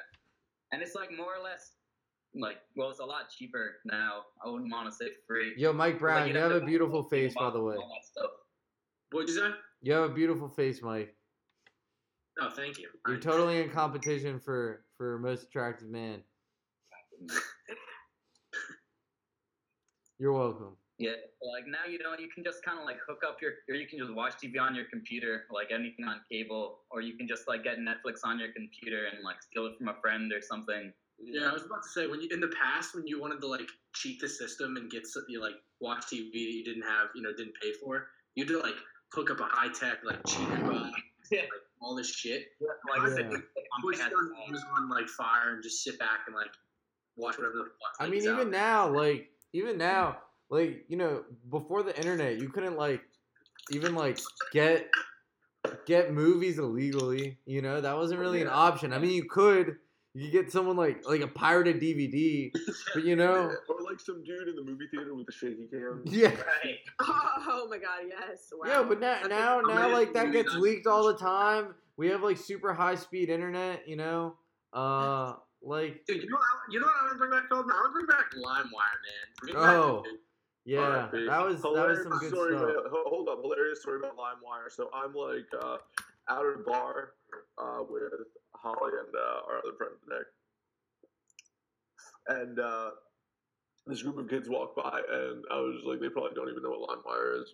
[0.71, 1.71] And it's like more or less,
[2.35, 4.23] like, well, it's a lot cheaper now.
[4.45, 5.53] I wouldn't want to say free.
[5.57, 7.75] Yo, Mike Like, Brown, you'd you have a beautiful face, by the way.
[7.75, 8.31] all that stuff.
[9.11, 9.49] What'd you say?
[9.81, 11.15] You have a beautiful face, Mike.
[12.41, 12.89] Oh, thank you.
[13.07, 16.21] You're I- totally in competition for for most attractive man.
[20.19, 20.75] You're welcome.
[20.99, 23.75] Yeah, like now you know you can just kind of like hook up your, or
[23.75, 27.25] you can just watch TV on your computer, like anything on cable, or you can
[27.25, 30.41] just like get Netflix on your computer and like steal it from a friend or
[30.41, 30.91] something.
[31.17, 33.47] Yeah, I was about to say when you in the past when you wanted to
[33.47, 33.61] like
[33.95, 37.31] cheat the system and get you like watch TV that you didn't have, you know,
[37.31, 38.75] didn't pay for, you had to like
[39.13, 40.99] hook up a high tech like cheater box,
[41.31, 41.41] Yeah.
[41.41, 41.49] like
[41.81, 42.47] all this shit.
[42.59, 43.15] Like, Yeah.
[43.15, 43.43] sit on
[43.81, 46.51] Push it on Amazon like fire and just sit back and like
[47.15, 47.95] watch whatever the fuck.
[48.01, 50.17] I mean, is out even now, like even now,
[50.49, 53.01] like you know, before the internet, you couldn't like
[53.71, 54.19] even like
[54.53, 54.87] get
[55.85, 57.37] get movies illegally.
[57.45, 58.93] You know, that wasn't really an option.
[58.93, 59.77] I mean, you could.
[60.15, 62.51] You could get someone like like a pirated DVD,
[62.95, 66.01] but you know, Or like some dude in the movie theater with a shaky cam.
[66.05, 66.79] yeah, Right.
[66.99, 68.51] Oh, my god, yes.
[68.51, 68.67] Wow.
[68.67, 68.83] yeah.
[68.83, 71.75] But now, I now, now, like that gets leaked all the time.
[71.95, 73.87] We have like super high speed internet.
[73.87, 74.35] You know,
[74.73, 77.75] uh, like Dude, you know, what- you know what I want to bring back, Feldman?
[77.75, 79.25] I want to bring back LimeWire, man.
[79.41, 80.03] Bring Oh.
[80.05, 80.17] the-
[80.69, 81.27] yeah, RIP.
[81.27, 82.69] that was that was Hilarious some good story stuff.
[82.69, 84.69] about- hold up, hilarious story about LimeWire.
[84.71, 85.77] So I'm like uh,
[86.29, 87.13] out at a bar
[87.57, 88.03] uh, with
[88.53, 90.27] Holly and uh, our other friend Nick,
[92.27, 92.91] and uh,
[93.87, 96.69] this group of kids walk by, and I was like, they probably don't even know
[96.69, 97.53] what LimeWire is.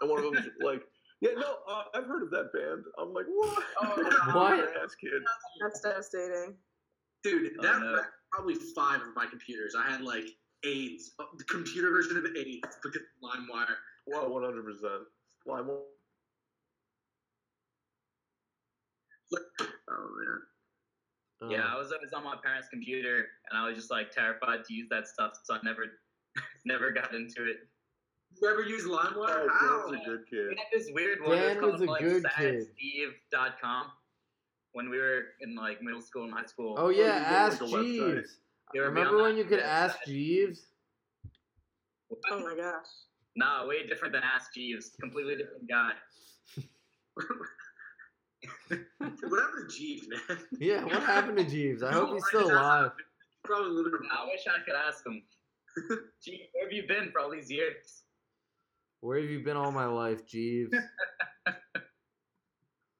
[0.00, 0.82] And one of them's like,
[1.20, 4.60] "Yeah, no, uh, I've heard of that band." I'm like, "What?" Oh, What?
[4.82, 5.22] Ass kid.
[5.60, 6.54] That's devastating.
[7.24, 7.94] Dude, Oh, that no.
[7.94, 9.74] wrecked probably five of my computers.
[9.78, 10.26] I had like
[10.64, 13.74] AIDS, uh, the computer version of AIDS because of LimeWire.
[14.06, 15.02] Well, 100 percent.
[15.48, 15.80] LimeWire.
[19.90, 21.50] Oh man.
[21.50, 24.64] Yeah, Uh, I was always on my parents' computer, and I was just like terrified
[24.64, 25.86] to use that stuff, so I never,
[26.64, 27.56] never got into it.
[28.40, 29.12] You ever use LimeWire?
[29.16, 29.90] Oh, How?
[29.90, 30.58] Dan's a good We kid.
[30.58, 31.36] had this weird one.
[31.36, 32.66] Dan it was was a like good kid.
[33.34, 33.86] sadsteve.com
[34.72, 36.76] when we were in like middle school and high school.
[36.78, 38.16] oh yeah, go ask like website.
[38.16, 38.38] Jeeves.
[38.74, 39.84] You Remember when you could Yeah.
[39.84, 40.66] ask Jeeves?
[42.30, 42.86] Oh my gosh.
[43.36, 44.96] Nah, way different than Ask Jeeves.
[45.00, 45.92] Completely different guy.
[47.16, 47.26] what
[49.40, 50.38] happened to Jeeves, man?
[50.58, 51.82] Yeah, what happened to Jeeves?
[51.82, 52.92] I hope he's still alive.
[53.44, 55.22] Probably living Nah, I wish I could ask him.
[56.22, 58.04] Jeeves, where have you been for all these years?
[59.00, 60.72] Where have you been all my life, Jeeves?
[61.46, 61.54] How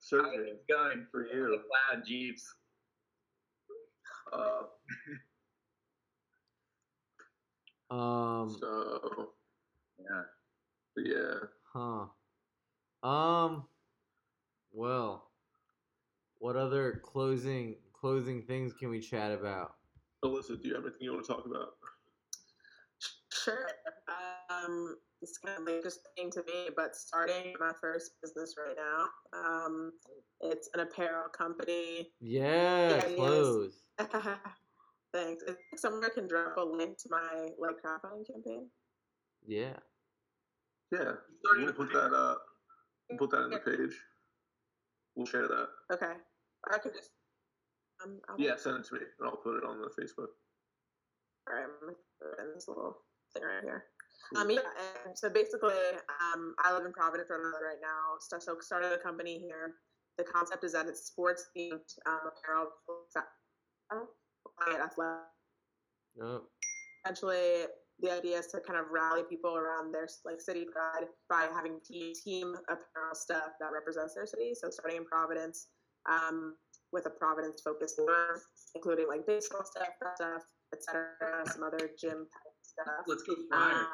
[0.00, 1.60] Searching is going for the you.
[1.90, 2.44] cloud, Jeeves?
[4.32, 4.62] Uh,
[7.92, 9.32] Um, so
[9.98, 10.22] Yeah.
[10.96, 11.34] yeah.
[11.74, 12.06] huh.
[13.06, 13.64] Um,
[14.72, 15.30] well,
[16.38, 19.74] what other closing closing things can we chat about?
[20.24, 21.74] Alyssa, do you have anything you want to talk about?
[23.30, 23.68] Sure.
[24.48, 28.76] Um, it's kind of like just thing to me, but starting my first business right
[28.76, 29.08] now.
[29.38, 29.92] Um,
[30.40, 32.12] it's an apparel company.
[32.20, 33.58] Yeah, Yeah,
[35.14, 35.24] yes.
[35.24, 35.24] close.
[35.24, 35.44] Thanks.
[35.46, 38.68] If somewhere can drop a link to my like crowdfunding campaign.
[39.46, 39.76] Yeah.
[40.92, 41.12] Yeah.
[41.44, 42.34] Starting We'll put that uh
[43.18, 43.96] put that in the page.
[45.14, 45.68] We'll share that.
[45.92, 46.12] Okay.
[46.72, 47.10] I could just.
[48.04, 50.28] Um, I'll, Yeah, send it to me and I'll put it on the Facebook.
[51.48, 52.98] All right, I'm gonna put it in this little
[53.34, 53.84] thing right here.
[54.36, 54.60] Um, yeah,
[55.04, 55.74] and so basically,
[56.32, 58.16] um, I live in Providence, Rhode Island right now.
[58.20, 59.74] So, so started a company here.
[60.18, 62.68] The concept is that it's sports themed um, apparel,
[64.60, 65.22] athletic.
[66.16, 66.42] Yep.
[67.04, 67.66] Essentially,
[68.00, 71.78] the idea is to kind of rally people around their like city pride by having
[71.86, 74.54] team, team apparel stuff that represents their city.
[74.54, 75.68] So starting in Providence,
[76.08, 76.56] um,
[76.92, 78.42] with a Providence focused store,
[78.74, 80.42] including like baseball stuff, that stuff,
[80.72, 81.10] etc.
[81.46, 83.04] Some other gym type stuff.
[83.06, 83.86] Let's go fire.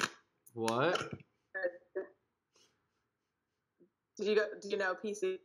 [0.00, 0.08] Um,
[0.54, 1.12] What?
[4.16, 4.44] did you go?
[4.60, 5.38] Do you know PC?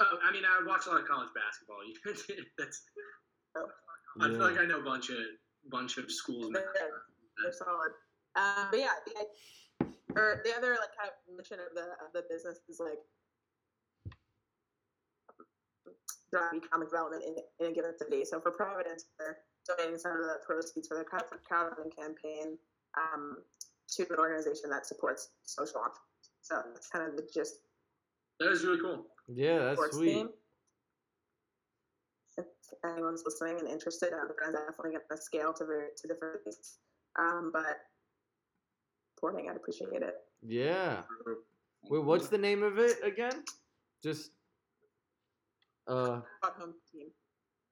[0.00, 1.78] Oh, I mean, I watch a lot of college basketball.
[2.58, 2.82] That's.
[4.20, 5.16] I feel like I know a bunch of
[5.70, 6.50] bunch of schools.
[6.50, 6.60] now.
[6.74, 7.02] They're,
[7.42, 7.92] they're solid.
[8.36, 12.22] Um, but yeah, the, or the other like kind of mission of the of the
[12.28, 12.98] business is like
[16.30, 17.34] drive economic development in,
[17.64, 18.24] in a given city.
[18.24, 22.58] So for Providence, they're donating some of the proceeds for the crowd- crowdfunding campaign
[22.98, 23.38] um,
[23.96, 26.00] to an organization that supports social entrepreneurs.
[26.42, 27.54] So that's kind of the gist
[28.40, 29.06] That is really cool.
[29.28, 30.12] Yeah, that's sports sweet.
[30.12, 30.28] team.
[32.82, 36.78] If anyone's listening and interested, I'm definitely going to scale to very to different things.
[37.18, 37.78] Um, but
[39.14, 40.16] supporting, I'd appreciate it.
[40.42, 41.02] Yeah.
[41.88, 43.44] Wait, what's the name of it again?
[44.02, 44.32] Just
[45.86, 47.08] uh, home team,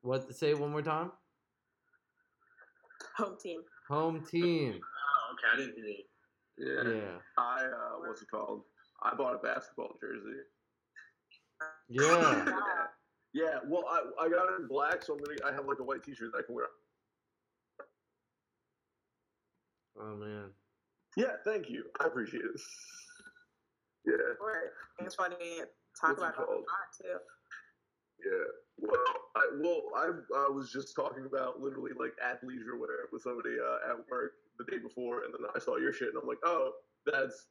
[0.02, 1.10] what to say one more time?
[3.16, 3.60] home team.
[3.88, 4.80] Home team.
[4.82, 5.48] Oh, okay.
[5.52, 6.04] I didn't hear you.
[6.58, 6.92] Yeah.
[6.94, 7.18] Yeah.
[7.38, 8.62] I uh, what's it called?
[9.02, 10.40] I bought a basketball jersey.
[11.88, 12.44] Yeah.
[13.34, 13.42] Wow.
[13.44, 15.36] Yeah, well, I, I got it in black, so I'm gonna.
[15.44, 16.68] I have like a white T-shirt that I can wear.
[19.98, 20.54] Oh man.
[21.16, 21.90] Yeah, thank you.
[22.00, 22.60] I appreciate it.
[24.04, 25.66] Yeah, Or it's funny to
[26.00, 26.64] talk What's about how called?
[26.68, 27.20] hot too.
[28.18, 28.44] yeah.
[28.78, 33.58] Well, I well I uh, was just talking about literally like athleisure wear with somebody
[33.60, 36.40] uh, at work the day before, and then I saw your shit, and I'm like,
[36.44, 36.72] oh,
[37.06, 37.50] that's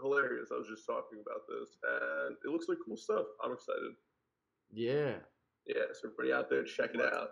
[0.00, 0.50] hilarious.
[0.52, 3.26] I was just talking about this, and it looks like cool stuff.
[3.42, 3.94] I'm excited.
[4.72, 5.12] Yeah.
[5.66, 7.30] Yeah, so everybody out there, check it out.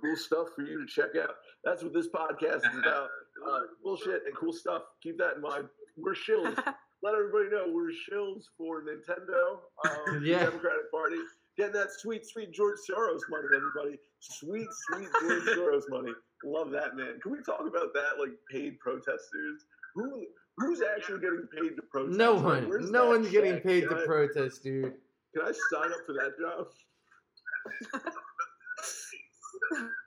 [0.00, 1.34] Cool stuff for you to check out.
[1.64, 3.08] That's what this podcast is about.
[3.50, 4.82] Uh, bullshit and cool stuff.
[5.02, 5.64] Keep that in mind.
[5.96, 6.54] We're shills.
[7.02, 10.40] Let everybody know we're shills for Nintendo, um, Yeah.
[10.40, 11.16] the Democratic Party.
[11.56, 13.98] Getting that sweet, sweet George Soros money, everybody.
[14.20, 16.12] Sweet, sweet George Soros money.
[16.44, 17.18] Love that, man.
[17.20, 19.64] Can we talk about that, like paid protesters?
[19.96, 20.24] Who,
[20.58, 22.16] who's actually getting paid to protest?
[22.16, 22.68] No one.
[22.68, 24.92] where's No that one's getting paid Can to protest, dude.
[25.34, 26.66] Can I sign up for that job?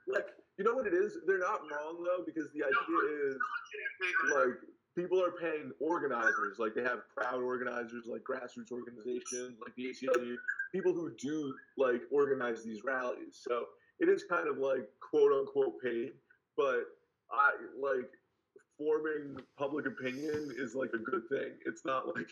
[0.07, 1.17] like, you know what it is?
[1.25, 3.37] They're not wrong though, because the idea is
[4.31, 4.55] like
[4.95, 10.37] people are paying organizers, like they have crowd organizers, like grassroots organizations, like the ACLU,
[10.71, 13.41] people who do like organize these rallies.
[13.41, 13.65] So
[13.99, 16.13] it is kind of like quote unquote paid,
[16.57, 16.85] but
[17.31, 18.11] I like
[18.77, 21.57] forming public opinion is like a good thing.
[21.65, 22.29] It's not like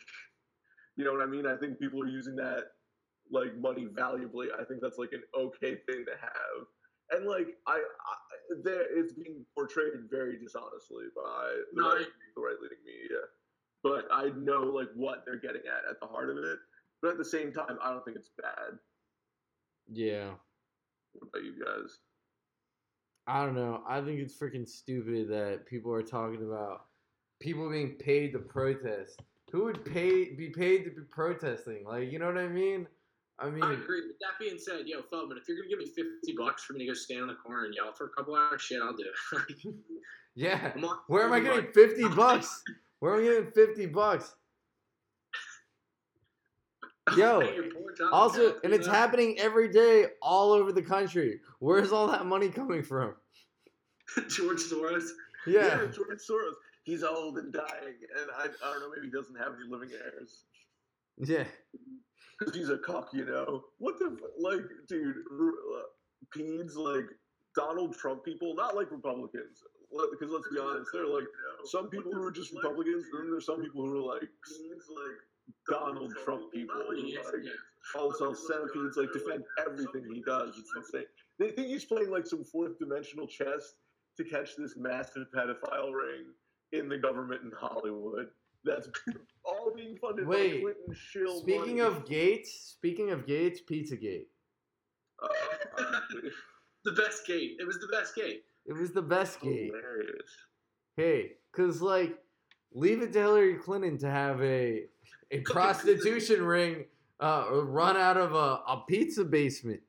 [0.97, 1.47] you know what I mean?
[1.47, 2.72] I think people are using that
[3.33, 4.47] like money valuably.
[4.57, 6.67] I think that's like an okay thing to have.
[7.11, 8.15] And like I, I
[8.63, 12.05] there it's being portrayed very dishonestly by the, No, right,
[12.35, 13.21] the right leading media.
[13.83, 16.59] But I know like what they're getting at at the heart of it.
[17.01, 18.79] But at the same time, I don't think it's bad.
[19.91, 20.29] Yeah.
[21.11, 21.97] What about you guys?
[23.27, 23.83] I don't know.
[23.87, 26.85] I think it's freaking stupid that people are talking about
[27.41, 29.21] people being paid to protest.
[29.51, 31.83] Who would pay be paid to be protesting?
[31.85, 32.87] Like, you know what I mean?
[33.39, 34.01] I mean, I agree.
[34.07, 36.79] With that being said, yo, Feldman, if you're gonna give me fifty bucks for me
[36.79, 39.05] to go stand on the corner and yell for a couple hours, shit, I'll do
[39.33, 39.73] it.
[40.35, 40.71] yeah.
[40.75, 42.63] On- Where am I getting fifty bucks?
[42.99, 44.35] Where am I getting fifty bucks?
[47.17, 48.09] Yo, You're bored, Tom.
[48.13, 51.41] Also, and it's happening every day all over the country.
[51.59, 53.15] Where's all that money coming from?
[54.29, 55.09] George Soros.
[55.45, 55.79] Yeah.
[55.93, 56.53] George Soros.
[56.83, 58.89] He's old and dying, and I, I don't know.
[58.95, 60.43] Maybe he doesn't have any living heirs.
[61.17, 61.43] Yeah.
[62.45, 63.63] Because he's a cock, you know.
[63.79, 65.15] What the like, dude?
[65.17, 67.09] uh, Peds like
[67.55, 69.63] Donald Trump people, not like Republicans.
[70.11, 71.27] Because let's be honest, they're like
[71.65, 74.89] some people who are just Republicans, and then there's some people who are like Peds,
[74.89, 75.19] like
[75.69, 76.75] Donald Trump people.
[76.89, 77.43] Like,
[77.95, 80.57] also centipedes like defend everything he does.
[80.57, 81.05] It's insane.
[81.39, 83.73] They think he's playing like some fourth dimensional chess
[84.17, 86.25] to catch this massive pedophile ring
[86.71, 88.27] in the government in Hollywood.
[88.63, 88.87] That's
[89.45, 91.79] all being funded Wait, by Clinton shill Speaking money.
[91.79, 94.25] of Gates, speaking of Gates, Pizzagate.
[95.21, 95.27] Uh,
[96.85, 97.55] The best gate.
[97.59, 98.43] It was the best gate.
[98.65, 99.67] It was the best gate.
[99.73, 100.29] hilarious.
[100.97, 102.17] Hey, cause like,
[102.73, 104.83] leave it to Hillary Clinton to have a
[105.31, 106.83] a prostitution ring
[107.21, 109.79] uh, run out of a, a pizza basement.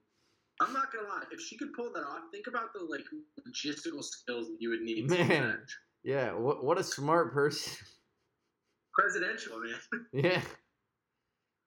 [0.60, 1.24] I'm not gonna lie.
[1.32, 3.02] If she could pull that off, think about the like
[3.44, 5.10] logistical skills that you would need.
[5.10, 5.58] Man.
[6.04, 7.72] Yeah, what what a smart person.
[8.94, 10.06] Presidential, man.
[10.12, 10.40] yeah.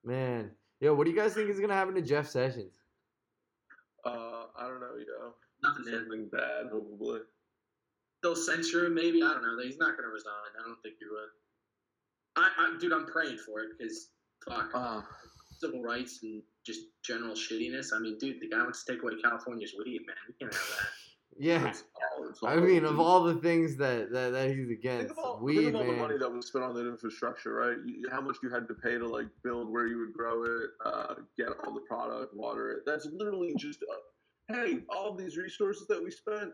[0.03, 0.51] Man.
[0.80, 2.73] Yo, what do you guys think is gonna happen to Jeff Sessions?
[4.05, 5.34] Uh, I don't know, yo.
[5.63, 6.30] Nothing, man.
[6.32, 7.19] Bad, probably.
[8.23, 9.21] They'll censure him, maybe.
[9.21, 9.57] I don't know.
[9.63, 10.34] He's not going to resign.
[10.59, 11.30] I don't think he would.
[12.36, 14.09] I, I, dude, I'm praying for it because
[14.47, 15.01] fuck, Uh,
[15.59, 17.88] civil rights and just general shittiness.
[17.93, 20.15] I mean, dude, the guy wants to take away California's weed, man.
[20.28, 20.88] We can't have that.
[21.39, 21.67] Yeah.
[21.69, 21.83] it's
[22.29, 25.57] it's I mean, of all the things that, that, that he's against, of all, weed,
[25.65, 27.77] think of all the money that was spent on that infrastructure, right?
[27.85, 30.69] You, how much you had to pay to like build where you would grow it,
[30.85, 32.79] uh, get all the product, water it.
[32.85, 36.51] That's literally just, uh, hey, all these resources that we spent,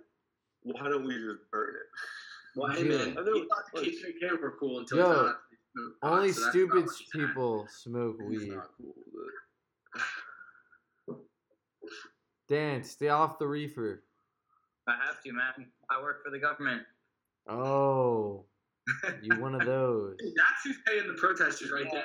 [0.63, 1.87] why don't we just burn it?
[2.55, 2.97] Well, hey, Yeah.
[3.05, 5.35] man, I know, he thought the like- KKK were cool until Yo, he found out
[5.49, 7.27] they smoked pot, Only so stupid not what at.
[7.29, 8.51] people smoke It's weed.
[8.53, 8.93] not cool.
[11.07, 11.17] but-
[12.47, 14.03] Dan, stay off the reefer.
[14.87, 15.67] I have to, man.
[15.89, 16.83] I work for the government.
[17.47, 18.45] Oh,
[19.21, 20.17] you one of those.
[20.35, 22.03] That's who's paying the protesters right there.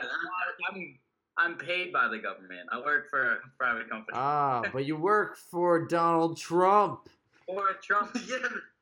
[0.70, 0.98] I'm
[1.36, 2.68] I'm paid by the government.
[2.72, 4.16] I work for a private company.
[4.16, 7.08] Ah, but you work for Donald Trump.
[7.46, 8.16] or Trump.
[8.28, 8.36] yeah,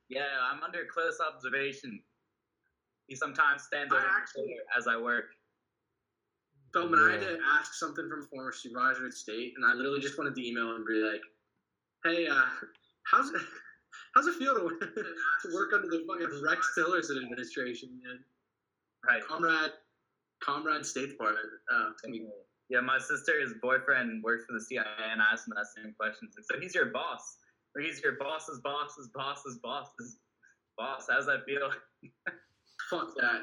[0.09, 2.01] Yeah, I'm under close observation.
[3.09, 5.27] He sometimes stands I over actually- as I work.
[6.73, 10.19] Feldman, I had to ask something from former supervisor at state, and I literally just
[10.19, 11.23] wanted to email him and be like,
[12.05, 12.43] "Hey, uh,
[13.05, 13.41] how's it,
[14.15, 14.69] how's it feel to,
[15.43, 18.19] to work under the fucking Rex Tillerson administration, man?
[19.07, 19.23] Right.
[19.25, 19.73] Comrade,
[20.43, 21.47] comrade State Department.
[21.73, 22.29] Uh, it's gonna be-
[22.69, 26.29] Yeah, my sister's boyfriend works for the CIA, and I asked him that same question.
[26.43, 27.37] So he's your boss,
[27.75, 30.19] or he's your boss's boss's boss's boss's
[30.77, 31.07] boss.
[31.11, 31.71] How's that feel?
[32.91, 33.43] fuck that.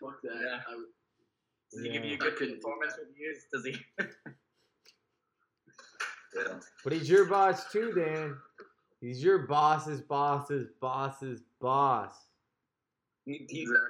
[0.00, 0.34] Fuck that.
[0.34, 0.58] Yeah.
[0.68, 0.82] I
[1.72, 3.44] Does he give you good I couldn't do performance reviews?
[3.52, 3.76] Does he?
[6.36, 6.58] yeah.
[6.82, 8.36] But he's your boss too, Dan.
[9.04, 12.14] He's your boss's boss's boss's boss.
[13.26, 13.84] He, he, exactly.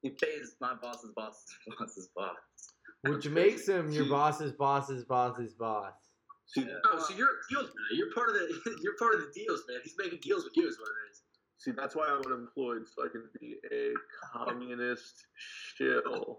[0.00, 1.44] he pays my boss's boss's
[1.78, 2.36] boss's boss.
[3.02, 5.92] Which makes him your boss's boss's boss's boss.
[6.46, 6.78] See, Yeah.
[6.86, 7.98] Oh, so you're deals man.
[7.98, 8.78] You're part of the.
[8.82, 9.80] You're part of the deals, man.
[9.84, 11.20] He's making deals with you, is what it is.
[11.58, 13.92] see, that's why I'm unemployed, so I can be a
[14.32, 15.26] communist
[15.76, 16.38] shill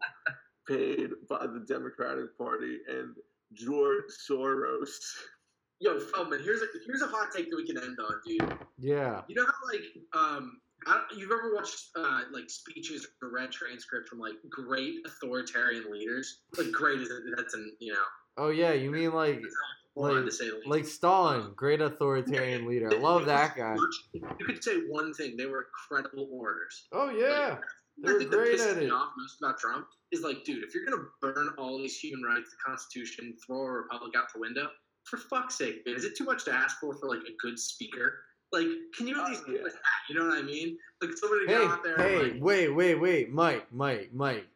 [0.68, 3.16] paid by the Democratic Party and
[3.54, 4.90] George Soros.
[5.82, 8.58] Yo, Feldman, here's a here's a hot take that we can end on, dude.
[8.78, 9.22] Yeah.
[9.28, 9.82] You know how like
[10.14, 15.92] um I you've ever watched uh, like speeches or read transcripts from like great authoritarian
[15.92, 16.42] leaders?
[16.58, 18.00] Like great is that's an you know
[18.38, 19.42] Oh yeah, you mean like
[19.96, 22.94] Like- to say like Stalin, great authoritarian leader.
[22.94, 23.76] I love that guy.
[24.14, 26.86] You could say one thing: they were incredible orators.
[26.92, 27.58] Oh yeah.
[27.98, 28.92] The They're thing that great pisses at me it.
[28.92, 32.50] off most about Trump is like, dude, if you're gonna burn all these human rights,
[32.52, 34.68] the Constitution, throw a republic out the window,
[35.04, 37.58] for fuck's sake, man, is it too much to ask for for like a good
[37.60, 38.20] speaker?
[38.52, 39.54] Like, can you at Oh, least yeah.
[39.58, 39.74] do that?
[40.10, 40.78] You know what I mean?
[41.02, 41.98] Like somebody Hey, go out there.
[41.98, 44.48] hey, like, wait, wait, wait, Mike, Mike, Mike.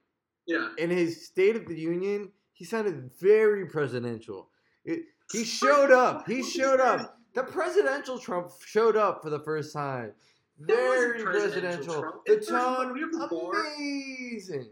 [0.47, 0.69] yeah.
[0.77, 4.49] In his State of the Union, he sounded very presidential.
[4.83, 6.27] It, he showed up.
[6.27, 7.17] He showed up.
[7.33, 10.13] The presidential Trump showed up for the first time.
[10.59, 12.21] Very presidential presidential.
[12.25, 14.67] The First of all, tone, amazing.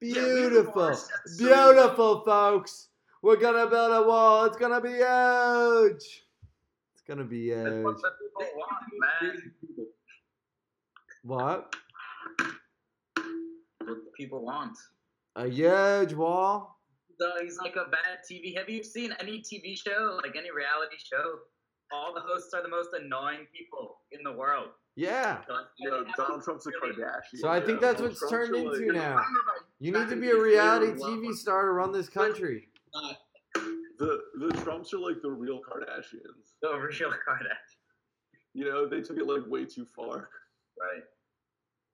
[0.00, 0.94] Yeah, we have the Beautiful.
[0.94, 1.08] so
[1.38, 2.88] Beautiful, folks.
[3.26, 4.44] We're gonna build a wall.
[4.44, 6.22] It's gonna be huge.
[6.94, 8.02] It's gonna be That's what huge.
[8.02, 8.84] the people want,
[9.26, 9.42] man.
[11.24, 11.74] What?
[13.16, 14.78] What the people want.
[15.34, 16.78] A huge wall?
[17.18, 18.56] So he's like a bad TV.
[18.56, 21.40] Have you seen any TV show, like any reality show?
[21.92, 24.68] All the hosts are the most annoying people in the world.
[24.94, 25.38] Yeah.
[25.48, 27.40] So, like, You know, Donald Trump's a Kardashian.
[27.40, 27.88] So I think know?
[27.88, 29.24] that's what's Trump's turned a, into like- I don't now.
[29.80, 32.68] You need to be a reality TV star to run this country.
[33.02, 33.16] Not
[33.98, 36.54] The the Trumps are like the real Kardashians.
[36.62, 37.80] The real Kardashian.
[38.54, 40.28] You know, they took it like way too far.
[40.78, 41.02] Right.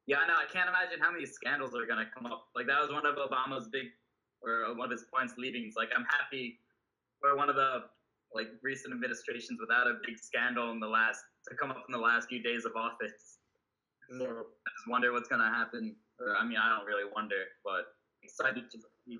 [0.07, 0.35] Yeah, I know.
[0.35, 2.49] I can't imagine how many scandals are gonna come up.
[2.57, 3.87] Like that was one of Obama's big,
[4.43, 5.65] or one of his points leading.
[5.67, 6.59] It's like I'm happy
[7.23, 7.85] we're one of the
[8.35, 11.99] like recent administrations without a big scandal in the last to come up in the
[11.99, 13.39] last few days of office.
[14.11, 15.95] I just wonder what's gonna happen.
[16.19, 19.19] Or I mean, I don't really wonder, but excited to see.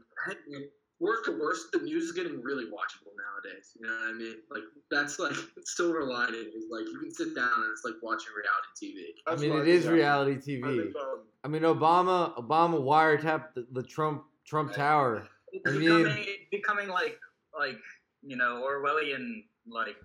[1.03, 3.77] Heck, man, Worst to worst, the news is getting really watchable nowadays.
[3.79, 4.37] You know what I mean?
[4.51, 5.35] Like that's like
[5.65, 8.95] silver lining is like you can sit down and it's like watching reality
[9.27, 9.33] TV.
[9.33, 9.99] I mean, what it think is happened.
[9.99, 10.97] reality I TV.
[10.97, 15.29] um, I mean, Obama, Obama wiretapped the, the Trump Trump Tower.
[15.53, 17.19] It's I mean- becoming becoming like
[17.59, 17.79] like
[18.23, 19.97] you know Orwellian like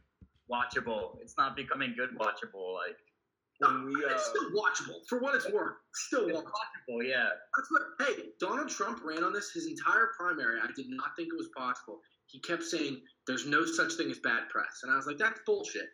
[0.51, 1.17] watchable.
[1.21, 2.73] It's not becoming good watchable.
[2.73, 2.97] Like
[3.59, 5.73] when we, uh, it's still watchable for what it's worth.
[5.93, 6.43] Still it's watchable.
[7.01, 7.29] watchable, yeah.
[7.57, 7.81] That's what.
[8.07, 10.59] Hey, Donald Trump ran on this his entire primary.
[10.61, 11.99] I did not think it was possible.
[12.27, 15.39] He kept saying there's no such thing as bad press, and I was like, that's
[15.45, 15.87] bullshit.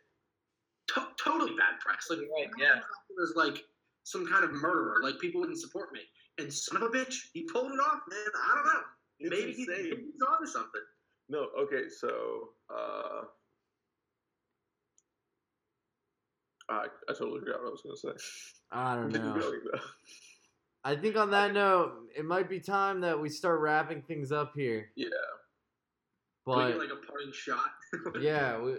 [0.95, 2.07] To- totally bad press.
[2.09, 2.77] Like, Right, yeah.
[2.77, 3.63] It was like
[4.03, 4.97] some kind of murderer.
[5.01, 6.01] Like people wouldn't support me.
[6.39, 8.19] And son of a bitch, he pulled it off, man.
[8.51, 8.81] I don't know.
[9.19, 9.83] It's Maybe, he, insane.
[9.89, 10.81] maybe he's onto something.
[11.29, 13.21] No, okay, so uh,
[16.69, 18.25] I, I totally forgot what I was gonna say.
[18.71, 19.51] I don't know.
[20.85, 24.53] I think on that note, it might be time that we start wrapping things up
[24.55, 24.89] here.
[24.95, 25.07] Yeah.
[26.45, 27.69] Can we But get like a parting shot.
[28.21, 28.73] yeah, we,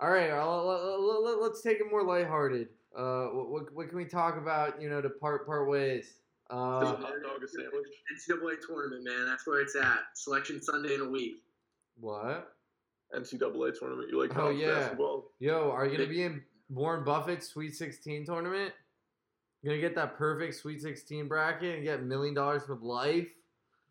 [0.00, 0.30] all right.
[0.32, 2.68] Let, us take it more lighthearted.
[2.96, 4.80] Uh, what, what, what can we talk about?
[4.82, 6.14] You know, to part part ways.
[6.50, 7.86] Uh, hot dog a sandwich?
[8.14, 9.26] NCAA tournament, man.
[9.26, 10.00] That's where it's at.
[10.14, 11.34] Selection Sunday in a week.
[12.00, 12.52] what?
[13.14, 14.08] NCAA tournament.
[14.10, 14.74] You like college Oh, yeah.
[14.80, 15.30] basketball?
[15.38, 18.72] Yo, are you gonna be in Warren Buffett's Sweet 16 tournament?
[19.62, 23.28] You gonna get that perfect Sweet 16 bracket and get a million dollars for life?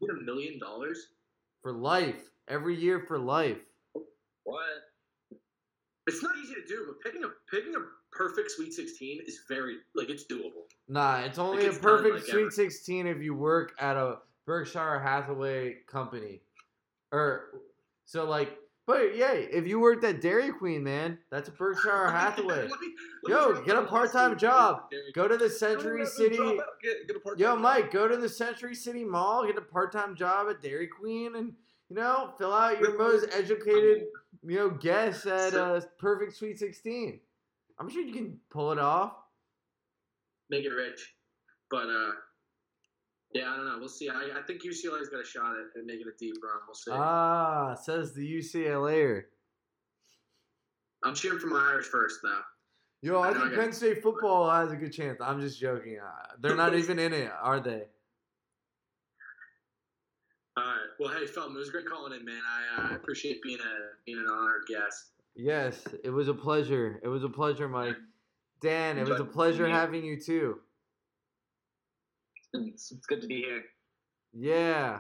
[0.02, 1.08] Get a million dollars?
[1.62, 3.58] For life, every year for life.
[4.44, 4.60] What?
[6.08, 7.80] It's not easy to do, but picking a picking a
[8.12, 10.66] perfect Sweet 16 is very like it's doable.
[10.88, 12.52] Nah, it's only it's a done, perfect like, Sweet ever.
[12.52, 16.42] 16 if you work at a Berkshire Hathaway company.
[17.12, 17.62] Or,
[18.06, 18.58] so like,
[18.88, 22.68] but yeah, if you worked at Dairy Queen, man, that's a Berkshire Hathaway.
[22.70, 24.84] Let me- let me Yo, get a part-time job.
[25.16, 26.38] Go to the Century City.
[26.38, 30.16] Get, get a part Yo, Mike, go to the Century City Mall, get a part-time
[30.16, 31.54] job at Dairy Queen, and
[31.90, 34.04] you know, fill out your most educated,
[34.44, 37.20] you know, guess at So- uh, perfect Sweet 16.
[37.80, 39.14] I'm sure you can pull it off.
[40.50, 41.16] Make it rich.
[41.72, 42.12] But uh
[43.36, 43.76] yeah, I don't know.
[43.80, 44.10] We'll see.
[44.10, 46.54] I, I think UCLA's got a shot at, at making a deep run.
[46.66, 46.92] We'll see.
[46.92, 49.24] Ah, says the UCLAer.
[51.04, 52.40] I'm cheering for my Irish first, though.
[53.02, 55.20] Yo, I I think Penn State football has a good chance.
[55.22, 56.00] I'm just joking.
[56.00, 57.84] Uh, They're not even in it, are they?
[60.58, 60.88] All right.
[60.98, 62.40] Well, hey, Felton, it was great calling in, man.
[62.50, 65.08] I uh, appreciate being a being an honored guest.
[65.36, 67.02] Yes, it was a pleasure.
[67.04, 67.98] It was a pleasure, Mike.
[68.62, 70.62] Dan, it was a pleasure having you too.
[72.74, 73.64] It's, it's good to be here.
[74.34, 75.00] Yeah,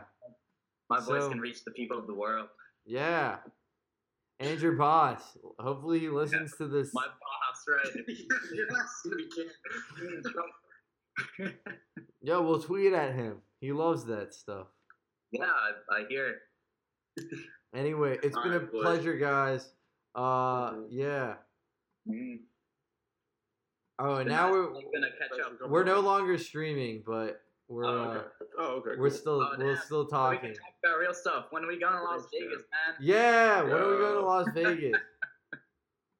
[0.89, 2.47] My voice So- can reach the people of the world.
[2.85, 3.37] yeah.
[4.39, 5.37] And your boss.
[5.59, 6.93] Hopefully he listens to this.
[6.93, 7.87] My boss, right?
[8.53, 10.23] You're not gonna be kidding.
[12.21, 13.37] Yo, we'll tweet at him.
[13.61, 14.67] He loves that stuff.
[15.31, 16.35] yeah, I, I hear
[17.17, 17.25] it.
[17.73, 18.81] Anyway, it's been a Alright, boys.
[18.83, 19.69] pleasure, guys.
[20.13, 20.87] Uh, Mhm.
[20.89, 21.35] yeah.
[22.09, 22.39] Mm.
[23.99, 24.51] Oh, and now nice.
[24.53, 25.69] we're gonna catch up.
[25.69, 28.27] we're no longer streaming, but we're Oh, uh, Okay.
[28.57, 28.89] Oh, okay.
[28.97, 29.17] we're cool.
[29.17, 29.83] still Oh, we're damn.
[29.83, 30.39] still We talking.
[30.41, 31.45] can talk about real stuff.
[31.51, 32.95] When are we going to Las Vegas, man?
[32.99, 34.99] Yeah, when are we going to Las Vegas?